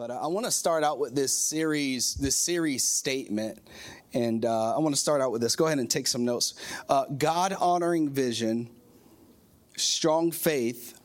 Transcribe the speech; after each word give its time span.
But 0.00 0.10
uh, 0.10 0.18
I 0.22 0.28
want 0.28 0.46
to 0.46 0.50
start 0.50 0.82
out 0.82 0.98
with 0.98 1.14
this 1.14 1.30
series, 1.30 2.14
this 2.14 2.34
series 2.34 2.84
statement, 2.84 3.58
and 4.14 4.46
uh, 4.46 4.74
I 4.74 4.78
want 4.78 4.94
to 4.94 4.98
start 4.98 5.20
out 5.20 5.30
with 5.30 5.42
this. 5.42 5.56
Go 5.56 5.66
ahead 5.66 5.78
and 5.78 5.90
take 5.90 6.06
some 6.06 6.24
notes. 6.24 6.54
Uh, 6.88 7.04
God 7.18 7.52
honoring 7.52 8.08
vision, 8.08 8.70
strong 9.76 10.30
faith, 10.30 10.98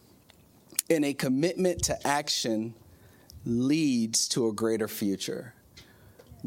and 0.90 1.04
a 1.04 1.14
commitment 1.14 1.84
to 1.84 2.08
action 2.08 2.74
leads 3.46 4.30
to 4.30 4.48
a 4.48 4.54
greater 4.54 4.88
future. 4.88 5.54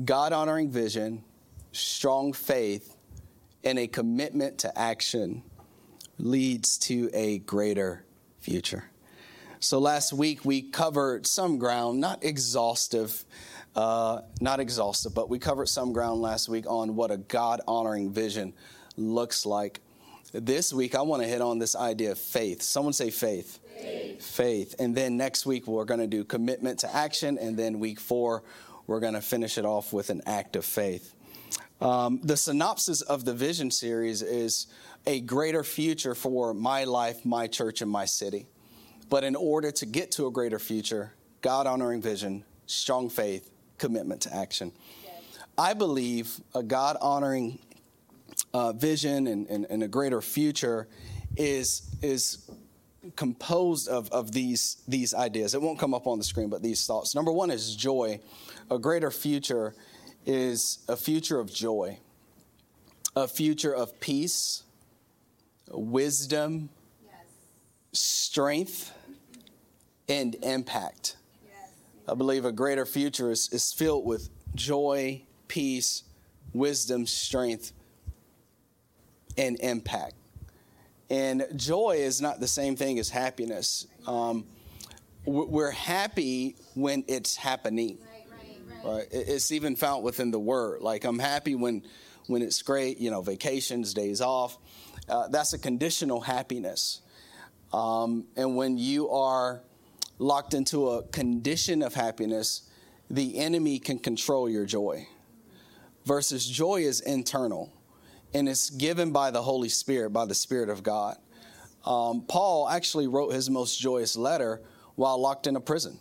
God 0.03 0.33
honoring 0.33 0.71
vision, 0.71 1.25
strong 1.73 2.33
faith, 2.33 2.97
and 3.63 3.79
a 3.79 3.87
commitment 3.87 4.57
to 4.61 4.79
action 4.79 5.43
leads 6.17 6.79
to 6.79 7.11
a 7.13 7.41
greater 7.41 8.07
future. 8.41 8.89
So 9.61 9.81
last 9.81 10.13
week 10.13 10.45
we 10.45 10.63
covered 10.63 11.27
some 11.27 11.59
ground, 11.59 12.01
not 12.01 12.23
exhaustive, 12.23 13.25
uh, 13.75 14.21
not 14.41 14.61
exhaustive, 14.61 15.15
but 15.15 15.29
we 15.29 15.41
covered 15.41 15.69
some 15.69 15.93
ground 15.93 16.21
last 16.23 16.49
week 16.49 16.65
on 16.69 16.95
what 16.95 17.11
a 17.11 17.17
God 17.17 17.61
honoring 17.67 18.13
vision 18.13 18.53
looks 18.97 19.45
like. 19.45 19.81
This 20.33 20.73
week 20.73 20.95
I 20.95 21.03
want 21.03 21.23
to 21.23 21.29
hit 21.29 21.41
on 21.41 21.59
this 21.59 21.75
idea 21.75 22.13
of 22.13 22.19
faith. 22.19 22.63
Someone 22.63 22.93
say 22.93 23.11
faith. 23.11 23.59
Faith. 23.81 24.25
Faith. 24.25 24.75
And 24.79 24.95
then 24.95 25.17
next 25.17 25.45
week 25.45 25.67
we're 25.67 25.85
going 25.85 26.01
to 26.01 26.07
do 26.07 26.23
commitment 26.23 26.81
to 26.81 26.95
action. 26.95 27.37
And 27.37 27.57
then 27.57 27.81
week 27.81 27.99
four, 27.99 28.45
we're 28.87 29.01
going 29.01 29.15
to 29.15 29.21
finish 29.21 29.59
it 29.59 29.65
off 29.65 29.93
with 29.93 30.11
an 30.11 30.23
act 30.25 30.55
of 30.55 30.65
faith. 30.65 31.15
Um, 31.81 32.21
the 32.23 32.37
synopsis 32.37 33.03
of 33.03 33.25
the 33.25 33.35
vision 33.35 33.73
series 33.73 34.23
is 34.23 34.69
a 35.05 35.21
greater 35.21 35.65
future 35.65 36.15
for 36.15 36.55
my 36.55 36.85
life, 36.85 37.25
my 37.25 37.49
church, 37.49 37.83
and 37.83 37.91
my 37.91 38.05
city. 38.05 38.47
But 39.09 39.25
in 39.25 39.37
order 39.37 39.71
to 39.73 39.87
get 39.87 40.11
to 40.13 40.27
a 40.27 40.31
greater 40.31 40.59
future, 40.59 41.13
God 41.41 41.67
honoring 41.67 42.03
vision, 42.03 42.45
strong 42.67 43.09
faith, 43.09 43.51
commitment 43.79 44.23
to 44.23 44.35
action. 44.35 44.73
I 45.57 45.75
believe 45.75 46.41
a 46.55 46.63
God 46.63 46.97
honoring 47.01 47.59
uh, 48.55 48.73
vision 48.73 49.27
and, 49.27 49.47
and, 49.49 49.67
and, 49.69 49.83
a 49.83 49.89
greater 49.89 50.21
future 50.21 50.89
is, 51.37 51.83
is 52.03 52.51
composed 53.17 53.89
of, 53.89 54.11
of 54.11 54.33
these, 54.33 54.83
these 54.87 55.15
ideas. 55.15 55.55
It 55.55 55.61
won't 55.61 55.79
come 55.79 55.95
up 55.95 56.07
on 56.07 56.19
the 56.19 56.25
screen, 56.25 56.49
but 56.49 56.63
these 56.63 56.87
thoughts. 56.87 57.15
Number 57.15 57.33
one 57.33 57.51
is 57.51 57.75
joy. 57.75 58.21
A 58.71 58.79
greater 58.79 59.11
future 59.11 59.75
is 60.25 60.79
a 60.89 60.97
future 60.97 61.41
of 61.41 61.53
joy, 61.53 61.99
a 63.17 63.27
future 63.27 63.75
of 63.75 63.99
peace, 64.01 64.63
wisdom, 65.71 66.69
yes. 67.05 67.25
strength, 67.93 68.93
and 70.09 70.35
impact. 70.43 71.17
I 72.09 72.15
believe 72.15 72.47
a 72.47 72.53
greater 72.53 72.87
future 72.87 73.31
is, 73.31 73.51
is 73.53 73.73
filled 73.73 74.07
with 74.07 74.31
joy, 74.55 75.23
peace, 75.47 76.05
wisdom, 76.55 77.07
strength, 77.07 77.73
and 79.37 79.61
impact. 79.61 80.15
And 81.11 81.47
joy 81.57 81.97
is 81.99 82.21
not 82.21 82.41
the 82.41 82.49
same 82.49 82.77
thing 82.77 82.99
as 82.99 83.11
happiness. 83.11 83.87
Um, 84.07 84.47
we're 85.27 85.71
happy 85.71 86.57
when 86.75 87.05
it's 87.09 87.37
happening. 87.37 87.99
Right, 88.01 88.27
right, 88.85 88.97
right. 88.97 89.09
It's 89.11 89.53
even 89.53 89.77
found 89.77 90.03
within 90.03 90.31
the 90.31 90.39
word. 90.39 90.81
Like 90.81 91.05
I'm 91.05 91.19
happy 91.19 91.55
when, 91.55 91.83
when 92.27 92.41
it's 92.41 92.63
great. 92.63 92.99
You 92.99 93.11
know, 93.11 93.21
vacations, 93.21 93.93
days 93.93 94.21
off. 94.23 94.57
Uh, 95.09 95.29
that's 95.29 95.53
a 95.53 95.59
conditional 95.59 96.21
happiness. 96.21 97.03
Um, 97.73 98.27
and 98.37 98.57
when 98.57 98.79
you 98.79 99.11
are 99.11 99.63
locked 100.19 100.55
into 100.55 100.91
a 100.91 101.03
condition 101.09 101.83
of 101.83 101.95
happiness, 101.95 102.63
the 103.11 103.39
enemy 103.39 103.79
can 103.79 103.99
control 103.99 104.49
your 104.49 104.67
joy. 104.67 105.07
Versus 106.05 106.47
joy 106.47 106.83
is 106.83 107.01
internal 107.01 107.73
and 108.35 108.49
it's 108.49 108.71
given 108.71 109.11
by 109.13 109.31
the 109.31 109.43
Holy 109.43 109.69
Spirit, 109.69 110.11
by 110.11 110.27
the 110.27 110.35
Spirit 110.35 110.69
of 110.69 110.83
God. 110.83 111.17
Um, 111.85 112.23
Paul 112.29 112.69
actually 112.69 113.07
wrote 113.07 113.33
his 113.33 113.49
most 113.49 113.81
joyous 113.81 114.17
letter 114.17 114.61
while 114.97 115.21
locked 115.21 115.47
in 115.47 115.57
a 115.57 115.61
prison. 115.61 115.99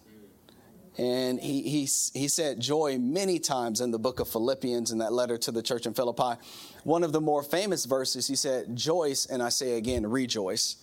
And 0.97 1.39
he, 1.39 1.61
he, 1.61 1.81
he 2.13 2.27
said 2.27 2.59
joy 2.59 2.97
many 2.97 3.37
times 3.37 3.81
in 3.81 3.91
the 3.91 3.99
book 3.99 4.19
of 4.19 4.27
Philippians 4.27 4.91
in 4.91 4.97
that 4.97 5.13
letter 5.13 5.37
to 5.37 5.51
the 5.51 5.61
church 5.61 5.85
in 5.85 5.93
Philippi. 5.93 6.41
One 6.83 7.03
of 7.03 7.11
the 7.11 7.21
more 7.21 7.43
famous 7.43 7.85
verses, 7.85 8.27
he 8.27 8.35
said, 8.35 8.75
Joyce, 8.75 9.27
and 9.27 9.43
I 9.43 9.49
say 9.49 9.77
again, 9.77 10.07
rejoice 10.07 10.77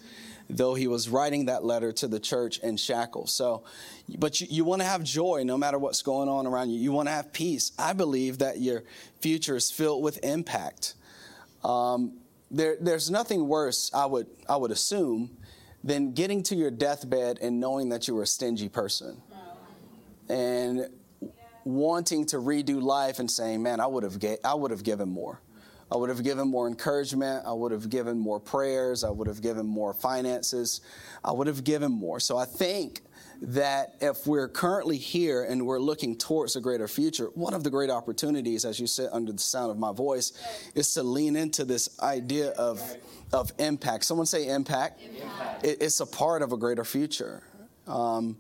though 0.49 0.75
he 0.75 0.87
was 0.87 1.09
writing 1.09 1.47
that 1.47 1.65
letter 1.65 1.93
to 1.93 2.09
the 2.09 2.21
church 2.21 2.59
in 2.59 2.77
shackles. 2.77 3.33
So, 3.33 3.65
but 4.19 4.41
you, 4.41 4.47
you 4.51 4.65
want 4.65 4.83
to 4.83 4.87
have 4.87 5.03
joy 5.03 5.43
no 5.45 5.57
matter 5.57 5.79
what's 5.79 6.03
going 6.03 6.29
on 6.29 6.47
around 6.47 6.71
you. 6.71 6.79
You 6.79 6.93
want 6.93 7.09
to 7.09 7.13
have 7.13 7.33
peace. 7.33 7.73
I 7.79 7.93
believe 7.93 8.39
that 8.39 8.61
your 8.61 8.83
future 9.21 9.57
is 9.57 9.71
filled 9.71 10.03
with 10.03 10.23
impact. 10.25 10.95
Um, 11.63 12.19
there, 12.51 12.77
there's 12.81 13.11
nothing 13.11 13.49
worse, 13.49 13.91
I 13.95 14.07
would, 14.07 14.27
I 14.49 14.57
would 14.57 14.71
assume, 14.71 15.37
than 15.83 16.13
getting 16.13 16.43
to 16.45 16.55
your 16.55 16.71
deathbed 16.71 17.39
and 17.41 17.59
knowing 17.59 17.89
that 17.89 18.07
you 18.07 18.15
were 18.15 18.23
a 18.23 18.27
stingy 18.27 18.69
person. 18.69 19.21
And 20.29 20.89
wanting 21.65 22.27
to 22.27 22.37
redo 22.37 22.83
life 22.83 23.19
and 23.19 23.31
saying, 23.31 23.63
man, 23.63 23.81
I 23.81 23.87
would 23.87 24.03
have, 24.03 24.19
ga- 24.19 24.39
I 24.45 24.55
would 24.55 24.71
have 24.71 24.83
given 24.83 25.09
more. 25.09 25.41
I 25.95 25.97
would 25.97 26.11
have 26.11 26.25
given 26.25 26.49
more 26.49 26.67
encouragement. 26.67 27.47
I 27.47 27.53
would 27.53 27.71
have 27.71 27.89
given 27.89 28.19
more 28.19 28.41
prayers. 28.41 29.05
I 29.05 29.11
would 29.11 29.29
have 29.29 29.41
given 29.41 29.65
more 29.65 29.95
finances. 29.95 30.81
I 31.23 31.31
would 31.31 31.47
have 31.47 31.63
given 31.63 31.93
more. 31.93 32.19
So 32.19 32.37
I 32.37 32.47
think 32.47 33.03
that 33.41 33.95
if 34.01 34.27
we're 34.27 34.49
currently 34.49 34.97
here 34.97 35.45
and 35.45 35.65
we're 35.65 35.79
looking 35.79 36.17
towards 36.17 36.57
a 36.57 36.61
greater 36.61 36.89
future, 36.89 37.27
one 37.35 37.55
of 37.55 37.63
the 37.63 37.71
great 37.71 37.91
opportunities 37.91 38.65
as 38.65 38.81
you 38.81 38.89
sit 38.89 39.09
under 39.13 39.31
the 39.31 39.39
sound 39.39 39.71
of 39.71 39.79
my 39.79 39.93
voice 39.93 40.33
is 40.75 40.93
to 40.95 41.05
lean 41.05 41.37
into 41.37 41.65
this 41.65 41.89
idea 42.01 42.51
of, 42.51 42.83
of 43.33 43.53
impact. 43.61 44.05
Someone 44.05 44.27
say 44.27 44.49
impact. 44.49 45.01
impact. 45.01 45.65
it's 45.65 46.01
a 46.01 46.07
part 46.07 46.43
of 46.43 46.53
a 46.53 46.57
greater 46.57 46.85
future. 46.85 47.45
Um, 47.87 48.37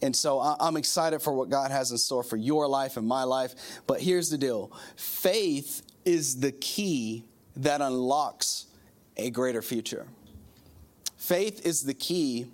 and 0.00 0.14
so 0.14 0.40
I'm 0.40 0.76
excited 0.76 1.20
for 1.20 1.34
what 1.34 1.50
God 1.50 1.70
has 1.70 1.90
in 1.90 1.98
store 1.98 2.22
for 2.22 2.36
your 2.36 2.68
life 2.68 2.96
and 2.96 3.06
my 3.06 3.24
life. 3.24 3.54
But 3.86 4.00
here's 4.00 4.30
the 4.30 4.38
deal 4.38 4.72
faith 4.96 5.82
is 6.06 6.40
the 6.40 6.52
key 6.52 7.24
that 7.56 7.82
unlocks 7.82 8.66
a 9.16 9.28
greater 9.28 9.60
future. 9.60 10.06
Faith 11.18 11.66
is 11.66 11.82
the 11.82 11.94
key 11.94 12.46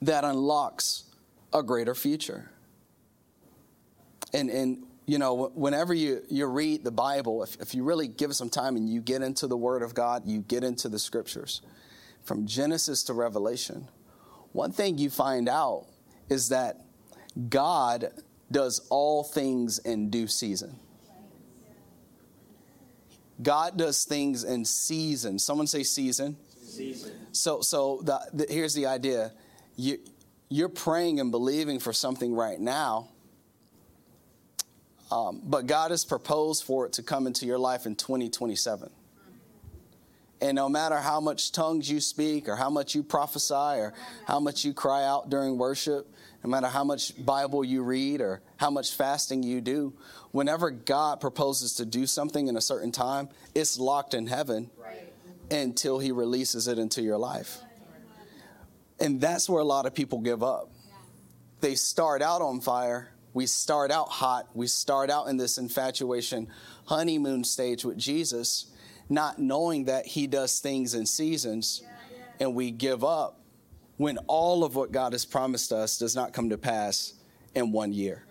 that 0.00 0.24
unlocks 0.24 1.04
a 1.52 1.62
greater 1.62 1.94
future. 1.94 2.50
And, 4.32 4.48
and 4.48 4.84
you 5.06 5.18
know, 5.18 5.50
whenever 5.54 5.92
you, 5.92 6.22
you 6.30 6.46
read 6.46 6.84
the 6.84 6.90
Bible, 6.90 7.42
if, 7.42 7.60
if 7.60 7.74
you 7.74 7.82
really 7.82 8.08
give 8.08 8.34
some 8.34 8.48
time 8.48 8.76
and 8.76 8.88
you 8.88 9.00
get 9.00 9.20
into 9.22 9.46
the 9.46 9.56
Word 9.56 9.82
of 9.82 9.94
God, 9.94 10.22
you 10.26 10.40
get 10.40 10.62
into 10.62 10.88
the 10.88 10.98
Scriptures, 10.98 11.60
from 12.22 12.46
Genesis 12.46 13.02
to 13.04 13.12
Revelation, 13.12 13.88
one 14.52 14.70
thing 14.70 14.98
you 14.98 15.10
find 15.10 15.48
out 15.48 15.86
is 16.28 16.50
that 16.50 16.84
God 17.48 18.12
does 18.50 18.86
all 18.90 19.24
things 19.24 19.78
in 19.78 20.10
due 20.10 20.28
season. 20.28 20.78
God 23.42 23.76
does 23.76 24.04
things 24.04 24.44
in 24.44 24.64
season. 24.64 25.38
Someone 25.38 25.66
say 25.66 25.82
season. 25.82 26.36
Season. 26.64 27.12
So, 27.32 27.60
so 27.60 28.00
the, 28.02 28.20
the, 28.32 28.46
here's 28.48 28.74
the 28.74 28.86
idea: 28.86 29.32
you, 29.76 29.98
you're 30.48 30.68
praying 30.68 31.20
and 31.20 31.30
believing 31.30 31.78
for 31.78 31.92
something 31.92 32.34
right 32.34 32.60
now, 32.60 33.08
um, 35.10 35.40
but 35.44 35.66
God 35.66 35.90
has 35.90 36.04
proposed 36.04 36.64
for 36.64 36.86
it 36.86 36.92
to 36.94 37.02
come 37.02 37.26
into 37.26 37.46
your 37.46 37.58
life 37.58 37.86
in 37.86 37.96
2027. 37.96 38.90
And 40.40 40.56
no 40.56 40.68
matter 40.68 40.96
how 40.96 41.20
much 41.20 41.52
tongues 41.52 41.88
you 41.88 42.00
speak, 42.00 42.48
or 42.48 42.56
how 42.56 42.68
much 42.68 42.94
you 42.94 43.02
prophesy, 43.02 43.54
or 43.54 43.94
how 44.26 44.40
much 44.40 44.64
you 44.64 44.74
cry 44.74 45.04
out 45.04 45.30
during 45.30 45.56
worship, 45.56 46.12
no 46.44 46.50
matter 46.50 46.66
how 46.66 46.82
much 46.82 47.24
Bible 47.24 47.64
you 47.64 47.82
read 47.82 48.20
or 48.20 48.40
how 48.56 48.70
much 48.70 48.94
fasting 48.94 49.42
you 49.42 49.60
do, 49.60 49.94
whenever 50.32 50.70
God 50.70 51.20
proposes 51.20 51.74
to 51.74 51.84
do 51.84 52.06
something 52.06 52.48
in 52.48 52.56
a 52.56 52.60
certain 52.60 52.90
time, 52.90 53.28
it's 53.54 53.78
locked 53.78 54.12
in 54.14 54.26
heaven 54.26 54.70
right. 54.76 55.12
until 55.50 55.98
He 55.98 56.10
releases 56.10 56.66
it 56.66 56.78
into 56.78 57.00
your 57.02 57.18
life. 57.18 57.58
And 58.98 59.20
that's 59.20 59.48
where 59.48 59.60
a 59.60 59.64
lot 59.64 59.86
of 59.86 59.94
people 59.94 60.20
give 60.20 60.42
up. 60.42 60.70
They 61.60 61.76
start 61.76 62.22
out 62.22 62.42
on 62.42 62.60
fire. 62.60 63.12
We 63.34 63.46
start 63.46 63.90
out 63.90 64.08
hot. 64.08 64.48
We 64.54 64.66
start 64.66 65.10
out 65.10 65.28
in 65.28 65.36
this 65.36 65.58
infatuation 65.58 66.48
honeymoon 66.86 67.44
stage 67.44 67.84
with 67.84 67.96
Jesus, 67.96 68.66
not 69.08 69.38
knowing 69.38 69.84
that 69.84 70.06
He 70.06 70.26
does 70.26 70.58
things 70.58 70.94
in 70.94 71.06
seasons, 71.06 71.82
and 72.40 72.54
we 72.54 72.72
give 72.72 73.04
up 73.04 73.41
when 74.02 74.18
all 74.26 74.64
of 74.64 74.74
what 74.74 74.90
God 74.90 75.12
has 75.12 75.24
promised 75.24 75.70
us 75.70 75.96
does 75.96 76.16
not 76.16 76.32
come 76.32 76.50
to 76.50 76.58
pass 76.58 77.14
in 77.54 77.70
one 77.70 77.92
year. 77.92 78.24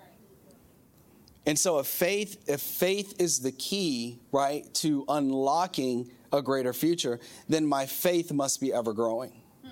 And 1.46 1.58
so 1.58 1.80
if 1.80 1.88
faith 1.88 2.44
if 2.48 2.60
faith 2.60 3.16
is 3.20 3.40
the 3.40 3.54
key, 3.54 4.20
right, 4.34 4.72
to 4.76 5.06
unlocking 5.08 6.12
a 6.34 6.42
greater 6.42 6.74
future, 6.74 7.22
then 7.48 7.66
my 7.66 7.86
faith 7.86 8.34
must 8.34 8.60
be 8.60 8.74
ever 8.74 8.92
growing. 8.92 9.32
Hmm. 9.64 9.70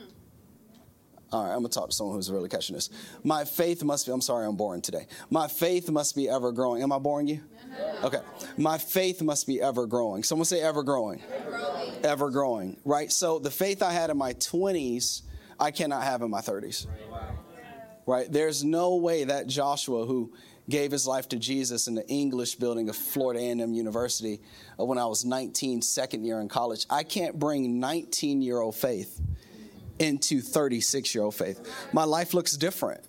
All 1.33 1.43
right, 1.43 1.51
I'm 1.51 1.57
gonna 1.57 1.67
talk 1.67 1.89
to 1.89 1.95
someone 1.95 2.15
who's 2.15 2.31
really 2.31 2.47
catching 2.47 2.75
this. 2.75 2.89
My 3.25 3.43
faith 3.43 3.83
must 3.83 4.05
be, 4.05 4.13
I'm 4.13 4.21
sorry, 4.21 4.47
I'm 4.47 4.55
boring 4.55 4.81
today. 4.81 5.05
My 5.29 5.49
faith 5.49 5.89
must 5.89 6.15
be 6.15 6.29
ever 6.29 6.53
growing. 6.53 6.81
Am 6.81 6.93
I 6.93 6.99
boring 6.99 7.27
you? 7.27 7.41
Okay. 8.03 8.19
My 8.57 8.77
faith 8.77 9.21
must 9.21 9.45
be 9.45 9.61
ever 9.61 9.85
growing. 9.85 10.23
Someone 10.23 10.45
say 10.45 10.61
ever 10.61 10.83
growing. 10.83 11.21
Ever 11.31 11.49
growing. 11.49 12.05
Ever 12.05 12.29
growing, 12.31 12.77
right? 12.83 13.11
So 13.11 13.39
the 13.39 13.51
faith 13.51 13.83
I 13.83 13.91
had 13.91 14.09
in 14.09 14.17
my 14.17 14.33
20s, 14.33 15.21
I 15.59 15.71
cannot 15.71 16.03
have 16.03 16.21
in 16.21 16.29
my 16.29 16.41
30s. 16.41 16.87
Right? 18.05 18.31
There's 18.31 18.63
no 18.63 18.95
way 18.95 19.25
that 19.25 19.47
Joshua, 19.47 20.05
who 20.05 20.33
gave 20.69 20.91
his 20.91 21.07
life 21.07 21.27
to 21.29 21.37
Jesus 21.37 21.87
in 21.87 21.95
the 21.95 22.07
English 22.07 22.55
building 22.55 22.89
of 22.89 22.95
Florida 22.95 23.39
A&M 23.39 23.73
University 23.73 24.39
uh, 24.79 24.85
when 24.85 24.97
I 24.97 25.05
was 25.05 25.25
19, 25.25 25.81
second 25.81 26.23
year 26.23 26.39
in 26.39 26.47
college, 26.47 26.85
I 26.89 27.03
can't 27.03 27.37
bring 27.37 27.79
19 27.79 28.41
year 28.41 28.59
old 28.59 28.75
faith 28.75 29.19
into 29.97 30.41
36 30.41 31.13
year 31.13 31.23
old 31.23 31.35
faith. 31.35 31.59
My 31.91 32.03
life 32.03 32.33
looks 32.33 32.55
different. 32.55 33.01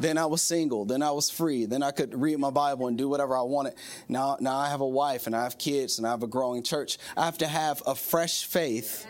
Then 0.00 0.18
I 0.18 0.26
was 0.26 0.42
single. 0.42 0.84
Then 0.84 1.02
I 1.02 1.12
was 1.12 1.30
free. 1.30 1.64
Then 1.64 1.82
I 1.82 1.90
could 1.92 2.20
read 2.20 2.38
my 2.38 2.50
Bible 2.50 2.88
and 2.88 2.98
do 2.98 3.08
whatever 3.08 3.36
I 3.36 3.42
wanted. 3.42 3.74
Now, 4.08 4.36
now 4.40 4.56
I 4.56 4.68
have 4.68 4.80
a 4.80 4.86
wife 4.86 5.26
and 5.26 5.36
I 5.36 5.44
have 5.44 5.58
kids 5.58 5.98
and 5.98 6.06
I 6.06 6.10
have 6.10 6.22
a 6.22 6.26
growing 6.26 6.62
church. 6.62 6.98
I 7.16 7.24
have 7.24 7.38
to 7.38 7.46
have 7.46 7.82
a 7.86 7.94
fresh 7.94 8.44
faith, 8.44 9.06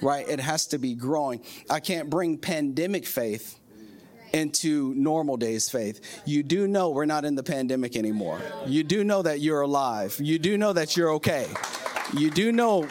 right? 0.00 0.28
It 0.28 0.40
has 0.40 0.66
to 0.68 0.78
be 0.78 0.94
growing. 0.94 1.40
I 1.68 1.80
can't 1.80 2.08
bring 2.10 2.38
pandemic 2.38 3.06
faith 3.06 3.58
into 4.32 4.94
normal 4.94 5.36
days 5.36 5.68
faith. 5.70 6.22
You 6.26 6.42
do 6.42 6.66
know 6.68 6.90
we're 6.90 7.06
not 7.06 7.24
in 7.24 7.34
the 7.34 7.42
pandemic 7.42 7.96
anymore. 7.96 8.40
You 8.66 8.84
do 8.84 9.04
know 9.04 9.22
that 9.22 9.40
you're 9.40 9.62
alive. 9.62 10.16
You 10.20 10.38
do 10.38 10.58
know 10.58 10.72
that 10.72 10.96
you're 10.96 11.12
okay. 11.12 11.46
You 12.14 12.30
do 12.30 12.52
know 12.52 12.86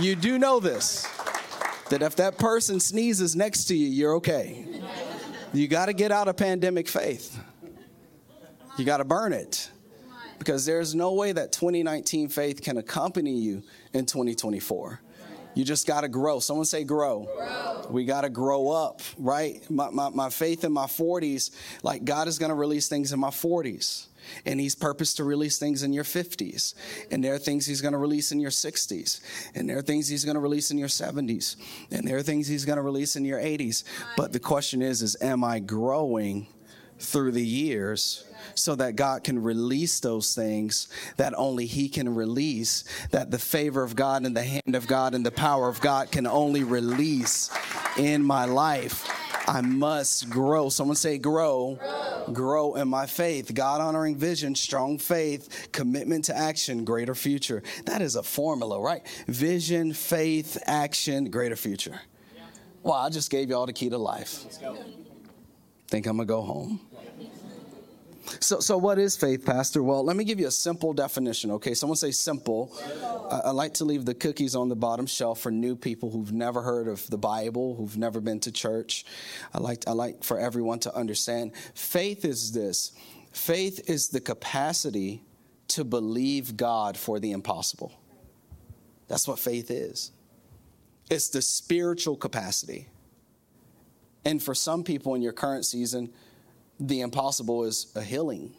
you 0.00 0.16
do 0.16 0.38
know 0.38 0.60
this 0.60 1.08
that 1.90 2.02
if 2.02 2.16
that 2.16 2.38
person 2.38 2.80
sneezes 2.80 3.36
next 3.36 3.66
to 3.66 3.76
you, 3.76 3.86
you're 3.86 4.14
okay. 4.16 4.66
You 5.52 5.68
got 5.68 5.86
to 5.86 5.92
get 5.92 6.10
out 6.10 6.28
of 6.28 6.36
pandemic 6.36 6.88
faith. 6.88 7.38
You 8.76 8.84
got 8.84 8.96
to 8.98 9.04
burn 9.04 9.32
it. 9.32 9.70
Because 10.38 10.66
there's 10.66 10.94
no 10.94 11.12
way 11.12 11.32
that 11.32 11.52
2019 11.52 12.28
faith 12.28 12.60
can 12.60 12.76
accompany 12.76 13.38
you 13.38 13.62
in 13.92 14.04
2024. 14.04 15.00
You 15.54 15.64
just 15.64 15.86
got 15.86 16.02
to 16.02 16.08
grow. 16.08 16.40
Someone 16.40 16.66
say 16.66 16.84
grow. 16.84 17.28
grow. 17.36 17.86
We 17.90 18.04
got 18.04 18.22
to 18.22 18.30
grow 18.30 18.70
up, 18.70 19.02
right? 19.18 19.68
My, 19.70 19.90
my, 19.90 20.08
my 20.10 20.30
faith 20.30 20.64
in 20.64 20.72
my 20.72 20.86
40s, 20.86 21.50
like 21.82 22.04
God 22.04 22.28
is 22.28 22.38
going 22.38 22.50
to 22.50 22.54
release 22.54 22.88
things 22.88 23.12
in 23.12 23.20
my 23.20 23.30
40s. 23.30 24.06
And 24.46 24.58
he's 24.58 24.74
purposed 24.74 25.18
to 25.18 25.24
release 25.24 25.58
things 25.58 25.82
in 25.82 25.92
your 25.92 26.04
50s. 26.04 26.74
And 27.10 27.22
there 27.22 27.34
are 27.34 27.38
things 27.38 27.66
he's 27.66 27.82
going 27.82 27.92
to 27.92 27.98
release 27.98 28.32
in 28.32 28.40
your 28.40 28.50
60s. 28.50 29.20
And 29.54 29.68
there 29.68 29.78
are 29.78 29.82
things 29.82 30.08
he's 30.08 30.24
going 30.24 30.34
to 30.34 30.40
release 30.40 30.70
in 30.70 30.78
your 30.78 30.88
70s. 30.88 31.56
And 31.90 32.08
there 32.08 32.16
are 32.16 32.22
things 32.22 32.48
he's 32.48 32.64
going 32.64 32.76
to 32.76 32.82
release 32.82 33.16
in 33.16 33.24
your 33.24 33.38
80s. 33.38 33.84
But 34.16 34.32
the 34.32 34.40
question 34.40 34.80
is, 34.80 35.02
is 35.02 35.16
am 35.20 35.44
I 35.44 35.58
growing 35.58 36.46
through 37.04 37.32
the 37.32 37.44
years 37.44 38.24
so 38.54 38.74
that 38.76 38.96
God 38.96 39.24
can 39.24 39.42
release 39.42 40.00
those 40.00 40.34
things 40.34 40.88
that 41.16 41.34
only 41.36 41.66
He 41.66 41.88
can 41.88 42.14
release, 42.14 42.84
that 43.10 43.30
the 43.30 43.38
favor 43.38 43.82
of 43.82 43.96
God 43.96 44.24
and 44.24 44.36
the 44.36 44.42
hand 44.42 44.74
of 44.74 44.86
God 44.86 45.14
and 45.14 45.24
the 45.24 45.30
power 45.30 45.68
of 45.68 45.80
God 45.80 46.10
can 46.10 46.26
only 46.26 46.64
release 46.64 47.50
in 47.96 48.22
my 48.22 48.44
life. 48.44 49.08
I 49.46 49.60
must 49.60 50.30
grow. 50.30 50.68
Someone 50.68 50.96
say, 50.96 51.18
grow. 51.18 51.78
Grow, 51.78 52.32
grow 52.32 52.74
in 52.74 52.88
my 52.88 53.06
faith. 53.06 53.52
God 53.52 53.80
honoring 53.80 54.16
vision, 54.16 54.54
strong 54.54 54.98
faith, 54.98 55.68
commitment 55.72 56.26
to 56.26 56.36
action, 56.36 56.84
greater 56.84 57.14
future. 57.14 57.62
That 57.84 58.00
is 58.00 58.16
a 58.16 58.22
formula, 58.22 58.80
right? 58.80 59.06
Vision, 59.26 59.92
faith, 59.92 60.56
action, 60.66 61.30
greater 61.30 61.56
future. 61.56 62.00
Well, 62.82 62.94
I 62.94 63.10
just 63.10 63.30
gave 63.30 63.50
y'all 63.50 63.66
the 63.66 63.72
key 63.72 63.90
to 63.90 63.98
life. 63.98 64.44
Think 65.88 66.06
I'm 66.06 66.16
going 66.16 66.26
to 66.26 66.32
go 66.32 66.42
home. 66.42 66.80
So, 68.40 68.60
so 68.60 68.78
what 68.78 68.98
is 68.98 69.16
faith, 69.16 69.44
Pastor? 69.44 69.82
Well, 69.82 70.04
let 70.04 70.16
me 70.16 70.24
give 70.24 70.40
you 70.40 70.46
a 70.46 70.52
simple 70.52 70.92
definition, 70.92 71.50
okay? 71.52 71.74
Someone 71.74 71.96
say 71.96 72.10
simple. 72.10 72.72
I, 73.30 73.48
I, 73.48 73.50
like 73.50 73.74
to 73.74 73.84
leave 73.84 74.04
the 74.04 74.14
cookies 74.14 74.54
on 74.54 74.68
the 74.68 74.76
bottom 74.76 75.06
shelf 75.06 75.40
for 75.40 75.50
new 75.50 75.76
people 75.76 76.10
who've 76.10 76.32
never 76.32 76.62
heard 76.62 76.88
of 76.88 77.08
the 77.08 77.18
Bible, 77.18 77.74
who've 77.74 77.96
never 77.96 78.20
been 78.20 78.40
to 78.40 78.52
church. 78.52 79.04
I 79.52 79.58
like, 79.58 79.84
I 79.86 79.92
like 79.92 80.24
for 80.24 80.38
everyone 80.38 80.78
to 80.80 80.94
understand. 80.94 81.52
Faith 81.74 82.24
is 82.24 82.52
this 82.52 82.92
faith 83.32 83.90
is 83.90 84.08
the 84.08 84.20
capacity 84.20 85.24
to 85.68 85.84
believe 85.84 86.56
God 86.56 86.96
for 86.96 87.18
the 87.18 87.32
impossible. 87.32 87.92
That's 89.08 89.26
what 89.26 89.38
faith 89.38 89.70
is. 89.70 90.12
It's 91.10 91.28
the 91.28 91.42
spiritual 91.42 92.16
capacity. 92.16 92.88
And 94.24 94.42
for 94.42 94.54
some 94.54 94.84
people 94.84 95.14
in 95.14 95.22
your 95.22 95.32
current 95.32 95.66
season, 95.66 96.12
the 96.80 97.00
impossible 97.00 97.64
is 97.64 97.92
a 97.94 98.02
healing, 98.02 98.54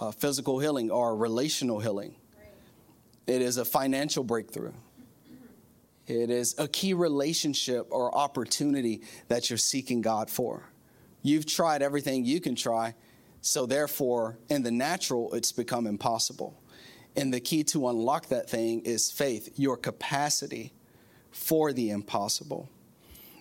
a 0.00 0.12
physical 0.12 0.58
healing 0.58 0.90
or 0.90 1.16
relational 1.16 1.80
healing. 1.80 2.16
It 3.26 3.42
is 3.42 3.56
a 3.56 3.64
financial 3.64 4.22
breakthrough. 4.22 4.70
Mm-hmm. 4.70 5.42
It 6.06 6.30
is 6.30 6.54
a 6.58 6.68
key 6.68 6.94
relationship 6.94 7.88
or 7.90 8.16
opportunity 8.16 9.02
that 9.28 9.50
you're 9.50 9.56
seeking 9.56 10.00
God 10.00 10.30
for. 10.30 10.70
You've 11.22 11.46
tried 11.46 11.82
everything 11.82 12.24
you 12.24 12.40
can 12.40 12.54
try, 12.54 12.94
so 13.40 13.66
therefore, 13.66 14.38
in 14.48 14.62
the 14.62 14.70
natural, 14.70 15.34
it's 15.34 15.50
become 15.50 15.88
impossible. 15.88 16.60
And 17.16 17.34
the 17.34 17.40
key 17.40 17.64
to 17.64 17.88
unlock 17.88 18.26
that 18.28 18.48
thing 18.48 18.82
is 18.82 19.10
faith, 19.10 19.58
your 19.58 19.76
capacity 19.76 20.72
for 21.32 21.72
the 21.72 21.90
impossible. 21.90 22.68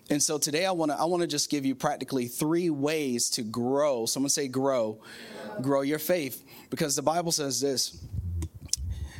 And 0.10 0.22
so 0.22 0.38
today 0.38 0.66
I 0.66 0.72
want 0.72 0.92
to 0.92 1.00
I 1.00 1.06
want 1.06 1.22
to 1.22 1.28
just 1.28 1.50
give 1.50 1.66
you 1.66 1.74
practically 1.74 2.28
three 2.28 2.70
ways 2.70 3.30
to 3.32 3.42
grow. 3.42 4.06
Someone 4.06 4.30
say 4.30 4.48
grow. 4.48 5.00
Grow 5.62 5.82
your 5.82 6.00
faith 6.00 6.44
because 6.70 6.96
the 6.96 7.02
Bible 7.02 7.32
says 7.32 7.62
this 7.62 7.98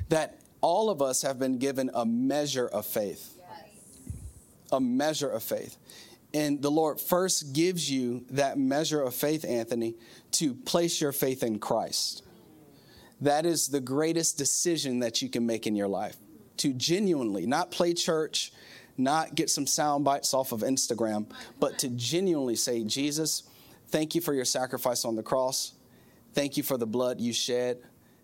that 0.10 0.40
all 0.62 0.90
of 0.90 1.02
us 1.02 1.22
have 1.24 1.40
been 1.40 1.58
given 1.58 1.90
a 1.94 2.06
measure 2.06 2.68
of 2.68 2.86
faith. 2.86 3.38
A 4.72 4.80
measure 4.80 5.30
of 5.30 5.44
faith. 5.44 5.78
And 6.34 6.62
the 6.62 6.72
Lord 6.72 7.00
first 7.00 7.54
gives 7.54 7.90
you 7.90 8.26
that 8.32 8.58
measure 8.58 9.02
of 9.02 9.16
faith, 9.16 9.46
Anthony, 9.46 9.96
to 10.32 10.54
place 10.54 11.00
your 11.00 11.12
faith 11.12 11.44
in 11.44 11.60
Christ. 11.60 12.24
That 13.22 13.46
is 13.46 13.70
the 13.70 13.80
greatest 13.80 14.38
decision 14.38 15.00
that 15.00 15.22
you 15.22 15.30
can 15.30 15.46
make 15.46 15.66
in 15.66 15.76
your 15.76 15.88
life. 15.88 16.18
To 16.58 16.74
genuinely, 16.74 17.46
not 17.46 17.72
play 17.72 17.94
church, 17.94 18.52
not 18.98 19.36
get 19.36 19.50
some 19.50 19.68
sound 19.68 20.06
bites 20.06 20.34
off 20.34 20.52
of 20.52 20.62
Instagram, 20.62 21.28
but 21.60 21.78
to 21.80 21.90
genuinely 21.90 22.56
say, 22.56 22.84
Jesus, 22.84 23.44
thank 23.88 24.16
you 24.16 24.22
for 24.22 24.34
your 24.34 24.46
sacrifice 24.46 25.06
on 25.06 25.16
the 25.16 25.24
cross. 25.24 25.74
Thank 26.34 26.58
you 26.58 26.64
for 26.64 26.78
the 26.78 26.88
blood 26.88 27.20
you 27.20 27.34
shed. 27.34 27.80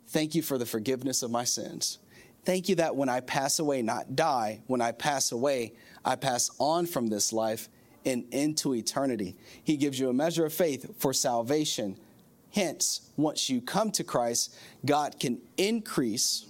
Thank 0.08 0.36
you 0.36 0.42
for 0.42 0.58
the 0.58 0.66
forgiveness 0.66 1.24
of 1.24 1.32
my 1.32 1.44
sins. 1.44 2.00
Thank 2.44 2.70
you 2.70 2.76
that 2.76 2.96
when 2.96 3.08
I 3.08 3.20
pass 3.20 3.60
away, 3.60 3.82
not 3.82 4.16
die, 4.16 4.62
when 4.68 4.82
I 4.82 4.92
pass 4.92 5.32
away, 5.32 5.74
I 6.04 6.16
pass 6.16 6.50
on 6.60 6.86
from 6.88 7.08
this 7.08 7.32
life 7.32 7.70
and 8.04 8.26
into 8.34 8.74
eternity. 8.74 9.36
He 9.64 9.78
gives 9.78 10.00
you 10.00 10.10
a 10.10 10.14
measure 10.14 10.46
of 10.46 10.54
faith 10.54 10.96
for 10.98 11.14
salvation. 11.14 11.98
Hence, 12.52 13.12
once 13.16 13.50
you 13.50 13.62
come 13.62 13.92
to 13.92 14.04
Christ, 14.04 14.58
God 14.86 15.20
can 15.20 15.40
increase 15.58 16.48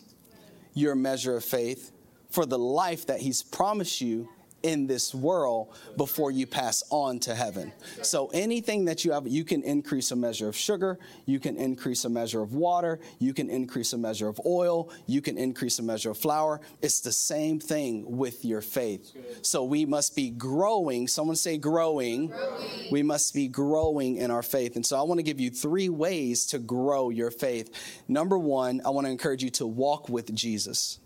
your 0.73 0.95
measure 0.95 1.35
of 1.35 1.43
faith 1.43 1.91
for 2.31 2.45
the 2.45 2.59
life 2.59 3.05
that 3.07 3.19
He's 3.19 3.43
promised 3.43 4.01
you 4.01 4.29
in 4.63 4.87
this 4.87 5.13
world 5.13 5.75
before 5.97 6.31
you 6.31 6.45
pass 6.45 6.83
on 6.89 7.19
to 7.19 7.35
heaven. 7.35 7.71
So 8.01 8.27
anything 8.33 8.85
that 8.85 9.03
you 9.03 9.11
have, 9.11 9.27
you 9.27 9.43
can 9.43 9.63
increase 9.63 10.11
a 10.11 10.15
measure 10.15 10.47
of 10.47 10.55
sugar, 10.55 10.99
you 11.25 11.39
can 11.39 11.57
increase 11.57 12.05
a 12.05 12.09
measure 12.09 12.41
of 12.41 12.53
water, 12.53 12.99
you 13.19 13.33
can 13.33 13.49
increase 13.49 13.93
a 13.93 13.97
measure 13.97 14.27
of 14.27 14.39
oil, 14.45 14.89
you 15.07 15.21
can 15.21 15.37
increase 15.37 15.79
a 15.79 15.83
measure 15.83 16.11
of 16.11 16.17
flour. 16.17 16.61
It's 16.81 17.01
the 17.01 17.11
same 17.11 17.59
thing 17.59 18.17
with 18.17 18.45
your 18.45 18.61
faith. 18.61 19.11
So 19.41 19.63
we 19.63 19.85
must 19.85 20.15
be 20.15 20.29
growing. 20.29 21.07
Someone 21.07 21.35
say 21.35 21.57
growing. 21.57 22.27
growing. 22.27 22.91
We 22.91 23.03
must 23.03 23.33
be 23.33 23.47
growing 23.47 24.17
in 24.17 24.31
our 24.31 24.43
faith. 24.43 24.75
And 24.75 24.85
so 24.85 24.97
I 24.99 25.03
want 25.03 25.19
to 25.19 25.23
give 25.23 25.39
you 25.39 25.49
three 25.49 25.89
ways 25.89 26.45
to 26.47 26.59
grow 26.59 27.09
your 27.09 27.31
faith. 27.31 28.03
Number 28.07 28.37
one, 28.37 28.81
I 28.85 28.89
want 28.89 29.07
to 29.07 29.11
encourage 29.11 29.43
you 29.43 29.49
to 29.51 29.65
walk 29.65 30.09
with 30.09 30.33
Jesus. 30.33 30.99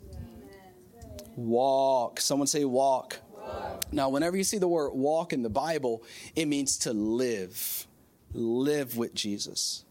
Walk. 1.35 2.19
Someone 2.21 2.47
say 2.47 2.65
walk. 2.65 3.19
walk. 3.33 3.83
Now, 3.91 4.09
whenever 4.09 4.37
you 4.37 4.43
see 4.43 4.57
the 4.57 4.67
word 4.67 4.91
walk 4.93 5.33
in 5.33 5.43
the 5.43 5.49
Bible, 5.49 6.03
it 6.35 6.45
means 6.47 6.77
to 6.79 6.93
live. 6.93 7.87
Live 8.33 8.97
with 8.97 9.13
Jesus. 9.13 9.83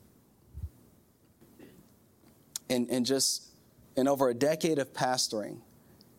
And, 2.70 2.88
and 2.90 3.04
just 3.04 3.50
in 3.96 4.08
over 4.08 4.28
a 4.28 4.34
decade 4.34 4.78
of 4.78 4.92
pastoring, 4.92 5.58